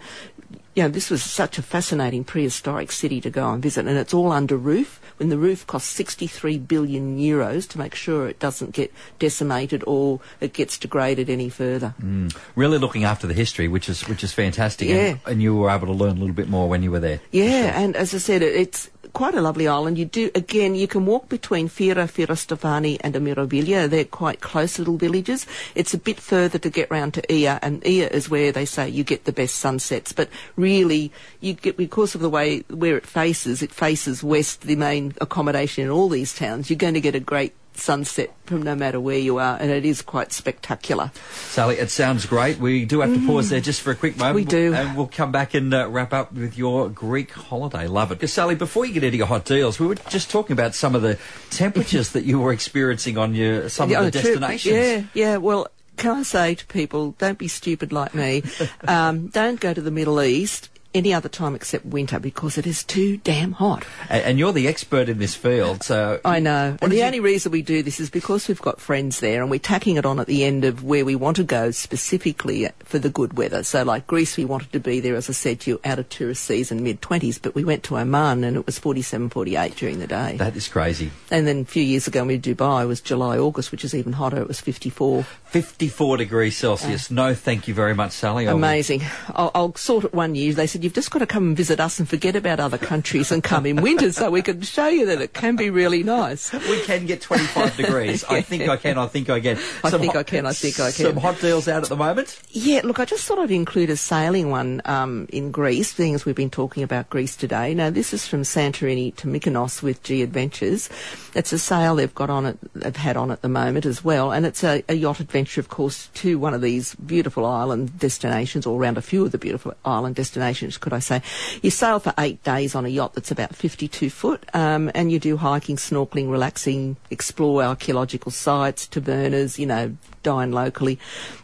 you 0.75 0.83
know, 0.83 0.89
this 0.89 1.09
was 1.09 1.23
such 1.23 1.57
a 1.57 1.63
fascinating 1.63 2.25
prehistoric 2.25 2.91
city 2.91 3.21
to 3.21 3.31
go 3.31 3.53
and 3.53 3.63
visit, 3.63 3.87
and 3.87 3.97
it's 3.97 4.13
all 4.13 4.33
under 4.33 4.57
roof. 4.57 5.01
When 5.19 5.29
the 5.29 5.39
roof 5.39 5.65
costs 5.67 5.91
63 5.91 6.59
billion 6.59 7.19
euros 7.19 7.69
to 7.69 7.79
make 7.79 7.95
sure 7.95 8.29
it 8.29 8.41
doesn't 8.41 8.73
get 8.73 8.93
decimated 9.21 9.85
or 9.87 10.19
it 10.41 10.53
gets 10.53 10.77
degraded 10.77 11.31
any 11.31 11.49
further. 11.49 11.95
Mm. 12.03 12.37
Really 12.57 12.79
looking 12.79 13.05
after 13.05 13.29
the 13.29 13.35
history, 13.35 13.69
which 13.69 13.89
is 13.89 14.09
which 14.09 14.25
is 14.25 14.33
fantastic. 14.33 14.89
Yeah. 14.89 14.97
And, 14.97 15.21
and, 15.27 15.43
you 15.43 15.55
were 15.55 15.71
able 15.71 15.87
to 15.87 15.93
learn 15.93 16.17
a 16.17 16.21
little 16.21 16.35
bit 16.35 16.49
more 16.49 16.69
when 16.69 16.83
you 16.83 16.91
were 16.91 16.99
there. 16.99 17.21
Yeah, 17.31 17.71
sure. 17.71 17.81
and 17.81 17.97
as 17.97 18.13
I 18.13 18.19
said, 18.19 18.43
it's 18.43 18.91
quite 19.15 19.35
a 19.35 19.41
lovely 19.41 19.67
island. 19.67 19.97
You 19.97 20.05
do 20.05 20.31
again. 20.35 20.75
You 20.75 20.87
can 20.87 21.07
walk 21.07 21.31
between 21.31 21.69
Fira, 21.69 22.07
Firostefani, 22.07 22.99
and 23.01 23.15
Amiroviglia. 23.15 23.89
They're 23.89 24.05
quite 24.05 24.41
close 24.41 24.79
little 24.79 24.99
villages. 24.99 25.47
It's 25.75 25.95
a 25.95 25.99
bit 25.99 26.21
further 26.21 26.59
to 26.59 26.69
get 26.69 26.91
round 26.91 27.15
to 27.15 27.23
Oia, 27.31 27.59
and 27.63 27.81
Oia 27.83 28.11
is 28.11 28.29
where 28.29 28.53
they 28.53 28.67
say 28.67 28.89
you 28.89 29.05
get 29.05 29.25
the 29.25 29.33
best 29.33 29.55
sunsets. 29.55 30.13
But 30.13 30.29
really, 30.57 31.13
you 31.41 31.55
get 31.55 31.79
because 31.79 32.15
of 32.15 32.21
the 32.21 32.29
way 32.29 32.61
where 32.69 32.99
it 32.99 33.07
faces. 33.07 33.63
It 33.63 33.73
faces 33.73 34.23
west, 34.23 34.63
the 34.63 34.77
main 34.77 35.15
accommodation 35.21 35.85
in 35.85 35.91
all 35.91 36.09
these 36.09 36.35
towns. 36.35 36.69
You're 36.69 36.77
going 36.77 36.95
to 36.95 37.01
get 37.01 37.15
a 37.15 37.21
great 37.21 37.55
sunset 37.77 38.33
from 38.45 38.63
no 38.63 38.75
matter 38.75 39.01
where 39.01 39.19
you 39.19 39.39
are, 39.39 39.57
and 39.61 39.71
it 39.71 39.85
is 39.85 40.03
quite 40.03 40.33
spectacular. 40.33 41.11
Sally, 41.31 41.77
it 41.77 41.91
sounds 41.91 42.27
great. 42.27 42.59
We 42.59 42.85
do 42.85 43.01
have 43.01 43.13
to 43.13 43.19
mm. 43.19 43.27
pause 43.27 43.51
there 43.51 43.61
just 43.61 43.81
for 43.81 43.91
a 43.91 43.95
quick 43.95 44.17
moment. 44.17 44.37
We 44.37 44.45
do. 44.45 44.75
And 44.75 44.97
we'll 44.97 45.07
come 45.07 45.33
back 45.33 45.55
and 45.55 45.73
uh, 45.73 45.89
wrap 45.89 46.13
up 46.13 46.33
with 46.33 46.57
your 46.59 46.89
Greek 46.89 47.33
holiday. 47.33 47.87
Love 47.87 48.13
it. 48.13 48.17
Because, 48.17 48.33
Sally, 48.33 48.55
before 48.55 48.85
you 48.85 48.93
get 48.93 49.05
into 49.05 49.17
your 49.17 49.27
hot 49.27 49.45
deals, 49.45 49.79
we 49.81 49.87
were 49.87 49.95
just 49.95 50.31
talking 50.31 50.53
about 50.53 50.75
some 50.75 50.95
of 50.95 51.03
the 51.03 51.19
temperatures 51.51 52.11
that 52.11 52.25
you 52.25 52.39
were 52.41 52.53
experiencing 52.53 53.19
on 53.19 53.35
your 53.35 53.69
some 53.69 53.91
yeah, 53.91 54.01
of 54.01 54.05
the 54.07 54.11
destinations. 54.11 54.75
Yeah, 54.75 55.03
yeah. 55.15 55.37
Well, 55.39 55.69
can 55.97 56.19
I 56.19 56.23
say 56.23 56.55
to 56.55 56.67
people, 56.67 57.13
don't 57.19 57.39
be 57.39 57.49
stupid 57.49 57.93
like 57.93 58.15
me. 58.15 58.43
um, 58.89 59.29
don't 59.29 59.61
go 59.61 59.73
to 59.73 59.81
the 59.81 59.91
Middle 59.91 60.21
East 60.21 60.71
any 60.95 61.13
other 61.13 61.29
time 61.29 61.55
except 61.55 61.85
winter 61.85 62.19
because 62.19 62.57
it 62.57 62.67
is 62.67 62.85
too 62.85 63.17
damn 63.19 63.53
hot. 63.53 63.85
And, 64.09 64.23
and 64.25 64.39
you're 64.39 64.53
the 64.53 64.69
expert 64.69 65.09
in 65.09 65.19
this 65.19 65.35
field, 65.35 65.83
so 65.83 66.21
I 66.25 66.39
know. 66.39 66.77
And 66.81 66.93
the 66.93 67.03
only 67.03 67.21
reason 67.21 67.51
we 67.53 67.63
do 67.63 67.83
this 67.83 68.01
is 68.01 68.11
because 68.11 68.49
we've 68.49 68.63
got 68.63 68.81
friends 68.81 69.21
there, 69.21 69.43
and 69.43 69.51
we're 69.51 69.59
tacking 69.59 69.97
it 69.97 70.07
on 70.07 70.21
at 70.21 70.27
the 70.27 70.45
end 70.45 70.65
of 70.65 70.85
where 70.85 71.05
we 71.05 71.17
want 71.17 71.37
to 71.37 71.45
go 71.45 71.71
specifically 71.71 72.69
for 72.85 72.99
the 72.99 73.11
good 73.11 73.37
weather. 73.37 73.65
So, 73.65 73.83
like 73.83 74.07
Greece, 74.07 74.37
we 74.37 74.45
wanted 74.45 74.73
to 74.73 74.81
be 74.81 75.01
there, 75.01 75.17
as 75.17 75.29
I 75.29 75.33
said 75.33 75.61
to 75.61 75.73
you, 75.73 75.81
out 75.85 75.99
of 75.99 76.09
tourist 76.09 76.45
season, 76.45 76.83
mid 76.83 77.03
twenties, 77.03 77.39
but 77.39 77.55
we 77.55 77.65
went 77.65 77.83
to 77.85 77.99
Oman 77.99 78.45
and 78.45 78.57
it 78.57 78.67
was 78.67 78.79
47, 78.79 79.31
48 79.31 79.77
during 79.77 79.99
the 79.99 80.07
day. 80.07 80.37
That 80.37 80.57
is 80.57 80.69
crazy. 80.69 81.11
And 81.31 81.47
then 81.47 81.61
a 81.61 81.65
few 81.65 81.83
years 81.83 82.07
ago, 82.07 82.25
we 82.25 82.39
Dubai. 82.39 82.85
It 82.85 82.87
was 82.87 83.01
July, 83.01 83.39
August, 83.39 83.73
which 83.73 83.85
is 83.85 83.95
even 83.95 84.13
hotter. 84.13 84.41
It 84.41 84.49
was 84.49 84.61
54. 84.61 85.23
54 85.23 86.17
degrees 86.19 86.57
Celsius. 86.57 87.11
Uh, 87.11 87.15
no, 87.15 87.35
thank 87.35 87.69
you 87.69 87.75
very 87.75 87.95
much, 87.95 88.13
Sally. 88.13 88.47
Amazing. 88.47 89.03
I'll, 89.35 89.51
I'll 89.55 89.75
sort 89.75 90.05
it 90.05 90.15
one 90.15 90.35
year. 90.35 90.53
They 90.53 90.67
said 90.67 90.84
you've 90.85 90.93
just 90.93 91.11
got 91.11 91.21
to 91.21 91.27
come 91.27 91.49
and 91.49 91.57
visit 91.57 91.81
us 91.81 91.99
and 91.99 92.07
forget 92.09 92.37
about 92.37 92.61
other 92.61 92.77
countries 92.77 93.33
and 93.33 93.43
come 93.43 93.65
in 93.65 93.77
winter 93.77 94.13
so 94.13 94.31
we 94.31 94.43
can 94.43 94.61
show 94.61 94.87
you 94.87 95.07
that 95.07 95.21
it 95.21 95.33
can 95.33 95.57
be 95.57 95.71
really 95.71 96.03
nice. 96.03 96.53
We 96.53 96.83
can 96.83 97.07
get 97.07 97.23
25 97.23 97.77
degrees. 97.79 98.23
I 98.25 98.43
think 98.43 98.69
I 98.69 98.77
can, 98.77 98.99
I 98.99 99.07
think 99.07 99.31
I 99.31 99.41
can. 99.41 99.57
I 99.83 99.91
think 99.91 100.13
hot, 100.13 100.17
I 100.17 100.23
can, 100.23 100.47
I 100.47 100.53
think 100.53 100.79
I 100.79 100.93
can. 100.93 101.07
Some 101.07 101.17
hot 101.17 101.41
deals 101.41 101.67
out 101.69 101.83
at 101.83 101.89
the 101.89 101.97
moment? 101.97 102.39
Yeah, 102.51 102.83
look, 102.85 103.01
I 103.01 103.07
just 103.07 103.25
thought 103.25 103.39
I'd 103.39 103.51
include 103.51 103.89
a 103.89 103.97
sailing 103.97 104.51
one 104.51 104.83
um, 104.85 105.27
in 105.31 105.51
Greece, 105.51 105.95
being 105.95 106.15
as 106.15 106.27
we've 106.27 106.37
been 106.37 106.51
talking 106.51 106.83
about 106.83 107.09
Greece 107.09 107.35
today. 107.35 107.73
Now, 107.73 107.89
this 107.89 108.13
is 108.13 108.29
from 108.29 108.43
Santorini 108.43 109.17
to 109.17 109.27
Mykonos 109.27 109.83
with 109.83 110.03
G 110.03 110.21
Adventures. 110.23 110.91
It's 111.35 111.53
a 111.55 111.59
sail 111.59 111.97
they've 111.97 112.15
got 112.15 112.29
on 112.29 112.45
it, 112.45 112.59
they've 112.75 112.95
had 112.95 113.17
on 113.17 113.31
at 113.31 113.41
the 113.41 113.49
moment 113.49 113.87
as 113.87 114.05
well, 114.05 114.33
and 114.33 114.45
it's 114.45 114.63
a, 114.63 114.85
a 114.91 114.95
yacht 114.95 115.21
adventure, 115.21 115.61
of 115.61 115.71
course, 115.71 116.09
to 116.15 116.39
one 116.39 116.53
of 116.53 116.61
these 116.61 116.95
beautiful 116.97 117.47
island 117.47 117.99
destinations, 117.99 118.67
or 118.67 118.79
around 118.79 118.99
a 118.99 119.03
few 119.03 119.25
of 119.25 119.33
the 119.33 119.39
beautiful 119.39 119.73
island 119.85 120.15
destinations, 120.15 120.74
could 120.81 120.93
I 120.93 120.99
say. 120.99 121.23
You 121.63 121.71
sail 121.71 121.99
for 121.99 122.13
eight 122.19 122.43
days 122.43 122.75
on 122.75 122.85
a 122.85 122.89
yacht 122.89 123.15
that's 123.15 123.31
about 123.31 123.55
52 123.55 124.11
foot, 124.11 124.45
um, 124.55 124.91
and 124.95 125.11
you 125.11 125.19
do 125.19 125.37
hiking, 125.37 125.77
snorkeling, 125.77 126.31
relaxing, 126.31 126.97
explore 127.11 127.63
archaeological 127.63 128.33
sites, 128.33 128.87
tavernas, 128.87 129.59
you 129.59 129.67
know, 129.67 129.97
dine 130.23 130.51
locally. 130.51 130.99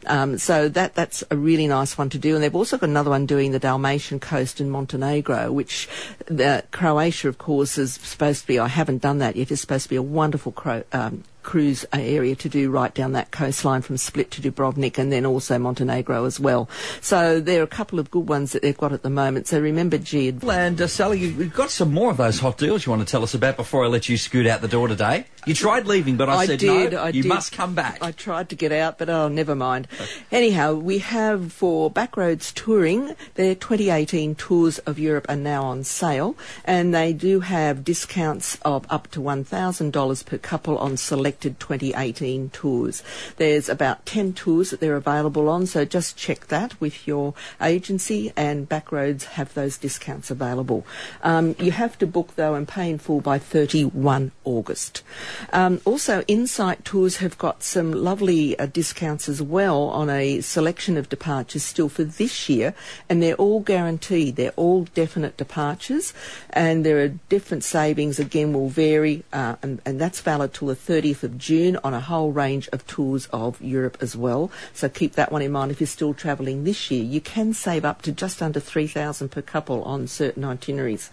Um, 0.07 0.39
so 0.39 0.69
that 0.71 0.95
that's 0.95 1.23
a 1.31 1.37
really 1.37 1.69
nice 1.69 1.97
one 1.97 2.11
to 2.11 2.19
do. 2.19 2.35
And 2.35 2.43
they've 2.43 2.55
also 2.55 2.79
got 2.79 2.89
another 2.89 3.11
one 3.11 3.27
doing 3.27 3.53
the 3.53 3.59
Dalmatian 3.59 4.19
coast 4.19 4.61
in 4.61 4.71
Montenegro, 4.71 5.53
which 5.53 5.89
the 6.27 6.65
Croatia, 6.73 7.29
of 7.29 7.39
course, 7.39 7.79
is 7.79 7.95
supposed 7.95 8.43
to 8.43 8.47
be. 8.49 8.59
I 8.59 8.69
haven't 8.69 9.03
done 9.03 9.19
that 9.19 9.37
yet. 9.37 9.51
It's 9.51 9.61
supposed 9.61 9.85
to 9.85 9.91
be 9.91 9.97
a 9.97 10.03
wonderful 10.03 10.53
cro- 10.53 10.85
um, 10.93 11.23
cruise 11.43 11.85
area 11.93 12.35
to 12.37 12.49
do 12.49 12.71
right 12.71 12.93
down 12.95 13.13
that 13.13 13.31
coastline 13.31 13.83
from 13.83 13.97
Split 13.97 14.31
to 14.33 14.43
Dubrovnik 14.43 14.99
and 14.99 15.13
then 15.13 15.27
also 15.27 15.59
Montenegro 15.59 16.25
as 16.25 16.39
well. 16.41 16.69
So 17.01 17.41
there 17.41 17.61
are 17.61 17.65
a 17.65 17.69
couple 17.69 17.99
of 17.99 18.11
good 18.11 18.29
ones 18.29 18.53
that 18.53 18.63
they've 18.63 18.77
got 18.77 18.93
at 18.93 19.03
the 19.03 19.11
moment. 19.11 19.47
So 19.47 19.61
remember 19.61 19.99
Jid. 19.99 20.43
And 20.49 20.81
uh, 20.81 20.87
Sally, 20.87 21.21
you've 21.21 21.55
got 21.55 21.71
some 21.71 21.93
more 21.93 22.11
of 22.11 22.17
those 22.17 22.39
hot 22.39 22.59
deals 22.59 22.87
you 22.87 22.91
want 22.91 23.07
to 23.07 23.11
tell 23.11 23.23
us 23.23 23.35
about 23.35 23.57
before 23.57 23.85
I 23.85 23.89
let 23.89 24.09
you 24.09 24.17
scoot 24.17 24.47
out 24.47 24.61
the 24.61 24.69
door 24.69 24.89
today. 24.89 25.27
You 25.47 25.55
tried 25.55 25.87
leaving, 25.87 26.17
but 26.17 26.29
I, 26.29 26.35
I 26.35 26.47
said 26.47 26.59
did, 26.59 26.93
no, 26.93 26.99
I 26.99 27.09
you 27.09 27.23
did. 27.23 27.29
must 27.29 27.53
come 27.53 27.75
back. 27.75 27.99
I 28.03 28.13
tried 28.13 28.51
to 28.51 28.57
get 28.57 28.73
out, 28.73 28.99
but 28.99 29.09
oh, 29.09 29.29
never 29.29 29.55
mind. 29.55 29.89
Anyhow, 30.31 30.75
we 30.75 30.99
have 30.99 31.53
for 31.53 31.91
Backroads 31.91 32.53
Touring, 32.53 33.15
their 33.35 33.55
2018 33.55 34.35
tours 34.35 34.79
of 34.81 34.99
Europe 34.99 35.27
are 35.29 35.37
now 35.37 35.63
on 35.65 35.83
sale, 35.85 36.37
and 36.65 36.95
they 36.95 37.13
do 37.13 37.41
have 37.41 37.85
discounts 37.85 38.59
of 38.63 38.87
up 38.91 39.11
to 39.13 39.21
$1,000 39.21 40.27
per 40.27 40.39
couple 40.39 40.77
on 40.79 40.97
selected 41.31 41.61
2018 41.61 42.51
tours. 42.51 43.05
There's 43.37 43.69
about 43.69 44.05
10 44.05 44.33
tours 44.33 44.71
that 44.71 44.81
they're 44.81 44.97
available 44.97 45.49
on, 45.49 45.65
so 45.67 45.85
just 45.85 46.17
check 46.17 46.49
that 46.49 46.81
with 46.81 47.07
your 47.07 47.35
agency, 47.63 48.33
and 48.37 48.69
Backroads 48.69 49.23
have 49.39 49.55
those 49.55 49.79
discounts 49.79 50.29
available. 50.29 50.85
Um, 51.23 51.55
you 51.61 51.71
have 51.71 51.97
to 51.99 52.07
book, 52.09 52.35
though, 52.35 52.55
and 52.55 52.67
pay 52.67 52.91
in 52.91 52.99
full 52.99 53.21
by 53.21 53.39
31 53.39 54.33
August. 54.43 55.05
Um, 55.53 55.81
also, 55.85 56.25
Insight 56.27 56.85
Tours 56.85 57.19
have 57.19 57.39
got 57.39 57.63
some 57.63 57.93
lovely 57.93 58.59
uh, 58.59 58.67
discounts 58.67 59.29
as 59.29 59.41
well 59.41 59.85
on 59.85 60.11
a 60.11 60.41
selection 60.41 60.97
of 60.97 61.09
departures 61.09 61.63
still 61.63 61.89
for 61.89 62.03
this 62.03 62.49
year, 62.49 62.75
and 63.09 63.23
they're 63.23 63.37
all 63.37 63.61
guaranteed. 63.61 64.35
They're 64.35 64.51
all 64.57 64.85
definite 64.95 65.37
departures, 65.37 66.13
and 66.51 66.85
there 66.85 66.99
are 66.99 67.09
different 67.29 67.63
savings. 67.63 68.19
Again, 68.19 68.53
will 68.53 68.69
vary, 68.69 69.23
uh, 69.33 69.55
and, 69.63 69.81
and 69.87 70.01
that's 70.01 70.21
valid 70.21 70.53
till 70.55 70.67
the 70.67 70.75
30th 70.75 71.20
of 71.23 71.39
June 71.39 71.79
on 71.83 71.95
a 71.95 72.01
whole 72.01 72.33
range 72.33 72.69
of 72.73 72.87
tours 72.87 73.27
of 73.33 73.61
Europe 73.61 73.99
as 74.01 74.17
well. 74.17 74.51
So 74.75 74.89
keep 74.89 75.13
that 75.15 75.33
one 75.33 75.43
in 75.43 75.53
mind 75.53 75.71
if 75.71 75.81
you're 75.81 75.87
still 75.87 76.15
travelling 76.15 76.65
this 76.65 76.91
year. 76.91 77.03
You 77.03 77.21
can 77.21 77.53
save 77.53 77.85
up 77.85 78.03
to 78.03 78.13
just 78.13 78.43
under 78.43 78.61
3,000 78.61 79.29
per 79.31 79.43
couple 79.43 79.83
on 79.85 80.07
certain 80.07 80.45
itineraries. 80.45 81.11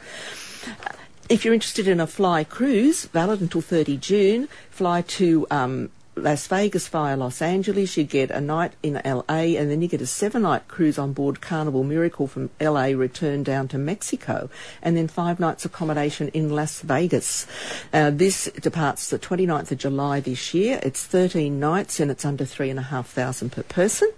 If 1.29 1.43
you're 1.43 1.53
interested 1.53 1.87
in 1.87 1.99
a 1.99 2.07
fly 2.07 2.43
cruise, 2.45 3.05
valid 3.05 3.41
until 3.41 3.61
30 3.61 3.97
June, 3.97 4.47
fly 4.69 5.01
to 5.01 5.45
um, 5.51 5.89
Las 6.17 6.47
Vegas 6.47 6.87
via 6.87 7.15
Los 7.15 7.41
Angeles. 7.41 7.97
You 7.97 8.03
get 8.03 8.31
a 8.31 8.41
night 8.41 8.73
in 8.81 9.01
LA, 9.05 9.57
and 9.57 9.69
then 9.69 9.81
you 9.81 9.87
get 9.87 10.01
a 10.01 10.07
seven 10.07 10.41
night 10.41 10.67
cruise 10.67 10.97
on 10.97 11.13
board 11.13 11.41
Carnival 11.41 11.83
Miracle 11.83 12.27
from 12.27 12.49
LA, 12.59 12.87
return 12.87 13.43
down 13.43 13.67
to 13.69 13.77
Mexico, 13.77 14.49
and 14.81 14.97
then 14.97 15.07
five 15.07 15.39
nights 15.39 15.65
accommodation 15.65 16.29
in 16.29 16.49
Las 16.49 16.81
Vegas. 16.81 17.47
Uh, 17.93 18.09
this 18.09 18.51
departs 18.61 19.09
the 19.09 19.19
29th 19.19 19.71
of 19.71 19.77
July 19.77 20.19
this 20.19 20.53
year. 20.53 20.79
It's 20.83 21.05
13 21.05 21.59
nights, 21.59 21.99
and 21.99 22.11
it's 22.11 22.25
under 22.25 22.45
three 22.45 22.69
and 22.69 22.79
a 22.79 22.83
half 22.83 23.09
thousand 23.09 23.51
per 23.51 23.63
person. 23.63 24.11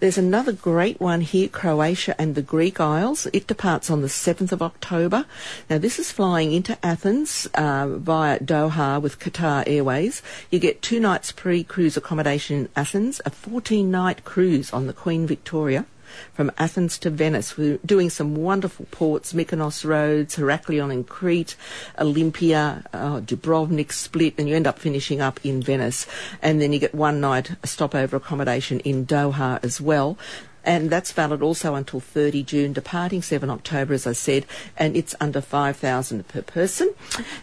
There's 0.00 0.18
another 0.18 0.52
great 0.52 1.00
one 1.00 1.20
here, 1.20 1.48
Croatia 1.48 2.20
and 2.20 2.34
the 2.34 2.42
Greek 2.42 2.80
Isles. 2.80 3.26
It 3.32 3.46
departs 3.46 3.90
on 3.90 4.02
the 4.02 4.08
7th 4.08 4.52
of 4.52 4.62
October. 4.62 5.26
Now, 5.70 5.78
this 5.78 5.98
is 5.98 6.10
flying 6.10 6.52
into 6.52 6.78
Athens 6.84 7.48
uh, 7.54 7.88
via 7.88 8.38
Doha 8.40 9.00
with 9.00 9.18
Qatar 9.18 9.64
Airways. 9.66 10.22
You 10.50 10.58
get 10.58 10.82
two 10.82 11.00
nights 11.00 11.32
pre-cruise 11.32 11.96
accommodation 11.96 12.56
in 12.56 12.68
Athens, 12.76 13.20
a 13.24 13.30
14-night 13.30 14.24
cruise 14.24 14.72
on 14.72 14.86
the 14.86 14.92
Queen 14.92 15.26
Victoria, 15.26 15.86
from 16.32 16.50
Athens 16.58 16.98
to 16.98 17.10
Venice. 17.10 17.56
We're 17.56 17.78
doing 17.84 18.10
some 18.10 18.34
wonderful 18.34 18.86
ports, 18.90 19.32
Mykonos 19.32 19.84
Rhodes, 19.84 20.36
Heraklion 20.36 20.92
in 20.92 21.04
Crete, 21.04 21.56
Olympia, 21.98 22.84
uh, 22.92 23.20
Dubrovnik, 23.20 23.92
Split, 23.92 24.34
and 24.38 24.48
you 24.48 24.56
end 24.56 24.66
up 24.66 24.78
finishing 24.78 25.20
up 25.20 25.40
in 25.44 25.62
Venice. 25.62 26.06
And 26.40 26.60
then 26.60 26.72
you 26.72 26.78
get 26.78 26.94
one 26.94 27.20
night 27.20 27.52
stopover 27.64 28.16
accommodation 28.16 28.80
in 28.80 29.06
Doha 29.06 29.62
as 29.64 29.80
well 29.80 30.18
and 30.64 30.90
that's 30.90 31.12
valid 31.12 31.42
also 31.42 31.74
until 31.74 32.00
30 32.00 32.42
June, 32.44 32.72
departing 32.72 33.22
7 33.22 33.50
October, 33.50 33.94
as 33.94 34.06
I 34.06 34.12
said, 34.12 34.46
and 34.76 34.96
it's 34.96 35.14
under 35.20 35.40
5,000 35.40 36.28
per 36.28 36.42
person. 36.42 36.94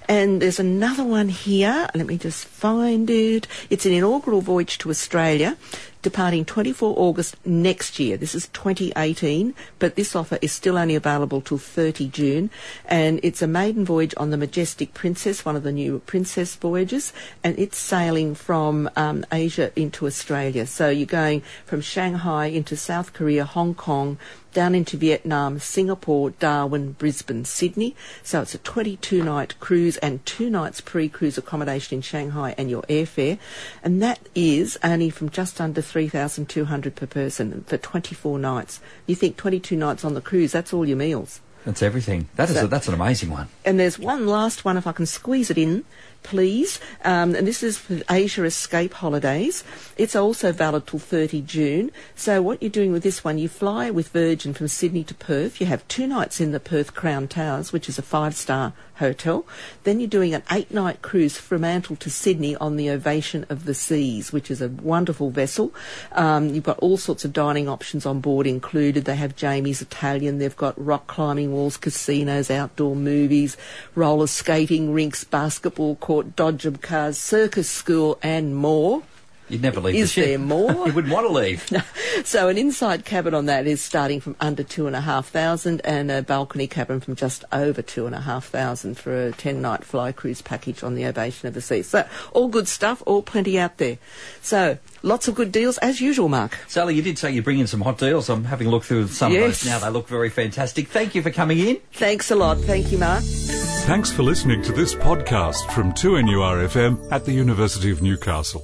And 0.08 0.41
there's 0.41 0.60
another 0.60 1.03
one 1.03 1.29
here. 1.29 1.89
Let 1.93 2.08
me 2.08 2.17
just 2.17 2.45
find 2.45 3.10
it. 3.10 3.47
It's 3.69 3.86
an 3.86 3.93
inaugural 3.93 4.41
voyage 4.41 4.77
to 4.79 4.89
Australia 4.89 5.58
departing 6.02 6.46
24 6.46 6.94
August 6.98 7.36
next 7.46 8.00
year. 8.00 8.16
This 8.16 8.34
is 8.34 8.48
2018, 8.50 9.54
but 9.80 9.96
this 9.96 10.16
offer 10.16 10.40
is 10.42 10.52
still 10.52 10.78
only 10.78 10.96
available 10.96 11.42
till 11.42 11.58
30 11.58 12.08
June, 12.08 12.50
and 12.86 13.20
it's 13.24 13.42
a 13.42 13.48
maiden 13.48 13.84
voyage 13.84 14.14
on 14.18 14.30
the 14.30 14.38
Majestic 14.38 14.94
Princess, 14.94 15.44
one 15.44 15.56
of 15.56 15.64
the 15.64 15.72
new 15.72 16.00
Princess 16.00 16.56
voyages, 16.56 17.12
and 17.44 17.58
it's 17.60 17.78
sailing 17.78 18.34
from 18.36 18.90
um, 18.96 19.26
Asia 19.32 19.72
into 19.76 20.08
Australia. 20.08 20.66
So 20.66 20.90
you're 20.90 21.06
going 21.06 21.42
from 21.66 21.82
Shanghai 21.82 22.46
into 22.46 22.78
South 22.78 23.14
Korea, 23.14 23.44
Hong 23.44 23.74
Kong, 23.74 24.18
down 24.54 24.76
into 24.76 24.98
Vietnam, 24.98 25.60
Singapore, 25.60 26.32
Darwin, 26.32 26.94
Brisbane, 26.94 27.46
Sydney. 27.46 27.96
So 28.24 28.42
it's 28.42 28.56
a 28.56 28.60
22 28.60 29.24
night 29.24 29.60
cruise 29.60 29.98
and 29.98 30.26
two 30.26 30.50
nights 30.50 30.82
pre 30.82 31.10
cruise 31.10 31.38
accommodation 31.38 31.98
in 31.98 32.02
Shanghai 32.02 32.56
and 32.58 32.70
your 32.70 32.84
airfare. 32.84 33.40
And 33.84 34.02
that 34.02 34.20
is 34.36 34.78
only 34.84 35.10
from 35.10 35.30
just 35.30 35.60
under 35.62 35.82
3,200 35.82 36.96
per 36.96 37.06
person 37.06 37.64
for 37.68 37.78
24 37.78 38.40
nights. 38.40 38.80
You 39.06 39.16
think 39.16 39.38
22 39.38 39.76
nights 39.76 40.04
on 40.04 40.14
the 40.14 40.22
cruise, 40.22 40.52
that's 40.52 40.74
all 40.74 40.88
your 40.88 40.98
meals. 40.98 41.42
That's 41.66 41.82
everything. 41.82 42.30
That 42.36 42.50
is 42.50 42.56
so, 42.56 42.66
a, 42.66 42.68
that's 42.68 42.88
an 42.88 42.94
amazing 42.94 43.30
one. 43.30 43.48
And 43.66 43.80
there's 43.80 44.00
one 44.00 44.28
last 44.28 44.64
one, 44.64 44.78
if 44.78 44.88
I 44.88 44.92
can 44.94 45.06
squeeze 45.06 45.52
it 45.52 45.58
in 45.58 45.84
please. 46.23 46.79
Um, 47.03 47.36
and 47.36 47.47
this 47.47 47.62
is 47.63 47.77
for 47.77 47.99
Asia 48.10 48.43
Escape 48.43 48.93
holidays. 48.93 49.63
It's 49.97 50.15
also 50.15 50.51
valid 50.51 50.88
till 50.88 50.99
30 50.99 51.41
June. 51.41 51.91
So 52.15 52.41
what 52.41 52.62
you're 52.62 52.69
doing 52.69 52.91
with 52.91 53.03
this 53.03 53.23
one, 53.23 53.38
you 53.38 53.49
fly 53.49 53.89
with 53.89 54.10
Virgin 54.10 54.53
from 54.53 54.67
Sydney 54.67 55.03
to 55.03 55.13
Perth. 55.13 55.60
You 55.60 55.67
have 55.67 55.88
two 55.88 56.08
nights 56.08 56.39
in 56.39 56.51
the 56.51 56.60
Perth 56.60 56.93
Crown 56.93 57.27
Towers, 57.27 57.71
which 57.73 57.89
is 57.89 57.97
a 57.97 58.03
five-star 58.03 58.73
hotel. 58.99 59.45
Then 59.84 59.99
you're 59.99 60.08
doing 60.08 60.34
an 60.34 60.43
eight-night 60.51 61.01
cruise 61.01 61.38
from 61.38 61.60
Fremantle 61.60 61.95
to 61.97 62.10
Sydney 62.10 62.55
on 62.58 62.75
the 62.75 62.89
Ovation 62.89 63.45
of 63.49 63.65
the 63.65 63.73
Seas, 63.73 64.32
which 64.32 64.51
is 64.51 64.62
a 64.62 64.69
wonderful 64.69 65.32
vessel. 65.32 65.73
Um, 66.12 66.49
you've 66.53 66.63
got 66.63 66.79
all 66.79 66.97
sorts 66.97 67.25
of 67.25 67.34
dining 67.34 67.67
options 67.67 68.05
on 68.05 68.19
board 68.19 68.45
included. 68.45 69.05
They 69.05 69.15
have 69.15 69.36
Jamie's 69.36 69.82
Italian. 69.82 70.38
They've 70.38 70.55
got 70.55 70.73
rock 70.84 71.08
climbing 71.08 71.51
walls, 71.51 71.75
casinos, 71.75 72.51
outdoor 72.51 72.95
movies, 72.95 73.58
roller 73.95 74.27
skating 74.27 74.93
rinks, 74.93 75.23
basketball 75.23 75.95
court, 76.10 76.36
dodgeball 76.36 76.82
cars, 76.82 77.19
circus 77.19 77.69
school, 77.69 78.17
and 78.24 78.56
more. 78.56 79.04
You'd 79.50 79.62
never 79.62 79.80
leave 79.80 79.96
is 79.96 80.16
the 80.16 80.22
there 80.22 80.40
more? 80.40 80.72
you 80.88 80.94
wouldn't 80.94 81.14
want 81.14 81.28
to 81.28 81.34
leave. 81.34 81.70
so 82.24 82.48
an 82.48 82.58
inside 82.58 83.06
cabin 83.06 83.34
on 83.34 83.46
that 83.48 83.68
is 83.68 83.82
starting 83.82 84.20
from 84.20 84.36
under 84.40 84.64
two 84.64 84.88
and 84.88 84.96
a 84.96 85.02
half 85.02 85.30
thousand, 85.30 85.82
and 85.84 86.12
a 86.12 86.22
balcony 86.22 86.68
cabin 86.68 87.00
from 87.00 87.16
just 87.16 87.44
over 87.52 87.82
two 87.82 88.06
and 88.06 88.16
a 88.16 88.22
half 88.22 88.46
thousand 88.48 88.98
for 88.98 89.28
a 89.28 89.32
ten 89.32 89.62
night 89.62 89.84
fly 89.84 90.12
cruise 90.12 90.42
package 90.42 90.84
on 90.84 90.96
the 90.96 91.06
Ovation 91.06 91.48
of 91.48 91.54
the 91.54 91.62
Sea. 91.62 91.82
So 91.82 92.08
all 92.32 92.48
good 92.48 92.68
stuff, 92.68 93.02
all 93.06 93.22
plenty 93.22 93.60
out 93.60 93.78
there. 93.78 93.98
So 94.42 94.78
lots 95.02 95.28
of 95.28 95.36
good 95.36 95.52
deals 95.52 95.78
as 95.80 96.02
usual, 96.02 96.30
Mark. 96.30 96.58
Sally, 96.68 96.96
you 96.96 97.02
did 97.02 97.18
say 97.18 97.32
you 97.32 97.42
bring 97.42 97.60
in 97.60 97.68
some 97.68 97.82
hot 97.82 97.98
deals. 97.98 98.30
I'm 98.30 98.44
having 98.44 98.68
a 98.68 98.70
look 98.70 98.84
through 98.84 99.08
some 99.08 99.34
yes. 99.34 99.42
of 99.42 99.48
those 99.48 99.66
now. 99.66 99.80
They 99.80 99.92
look 99.92 100.08
very 100.08 100.30
fantastic. 100.30 100.88
Thank 100.88 101.16
you 101.16 101.22
for 101.22 101.32
coming 101.32 101.60
in. 101.60 101.78
Thanks 101.94 102.32
a 102.32 102.36
lot. 102.36 102.58
Thank 102.60 102.92
you, 102.92 102.98
Mark. 102.98 103.24
Thanks 103.24 104.12
for 104.12 104.24
listening 104.24 104.62
to 104.64 104.72
this 104.72 104.94
podcast 104.94 105.72
from 105.72 105.94
2NURFM 105.94 107.12
at 107.12 107.26
the 107.26 107.32
University 107.32 107.92
of 107.92 108.02
Newcastle. 108.02 108.64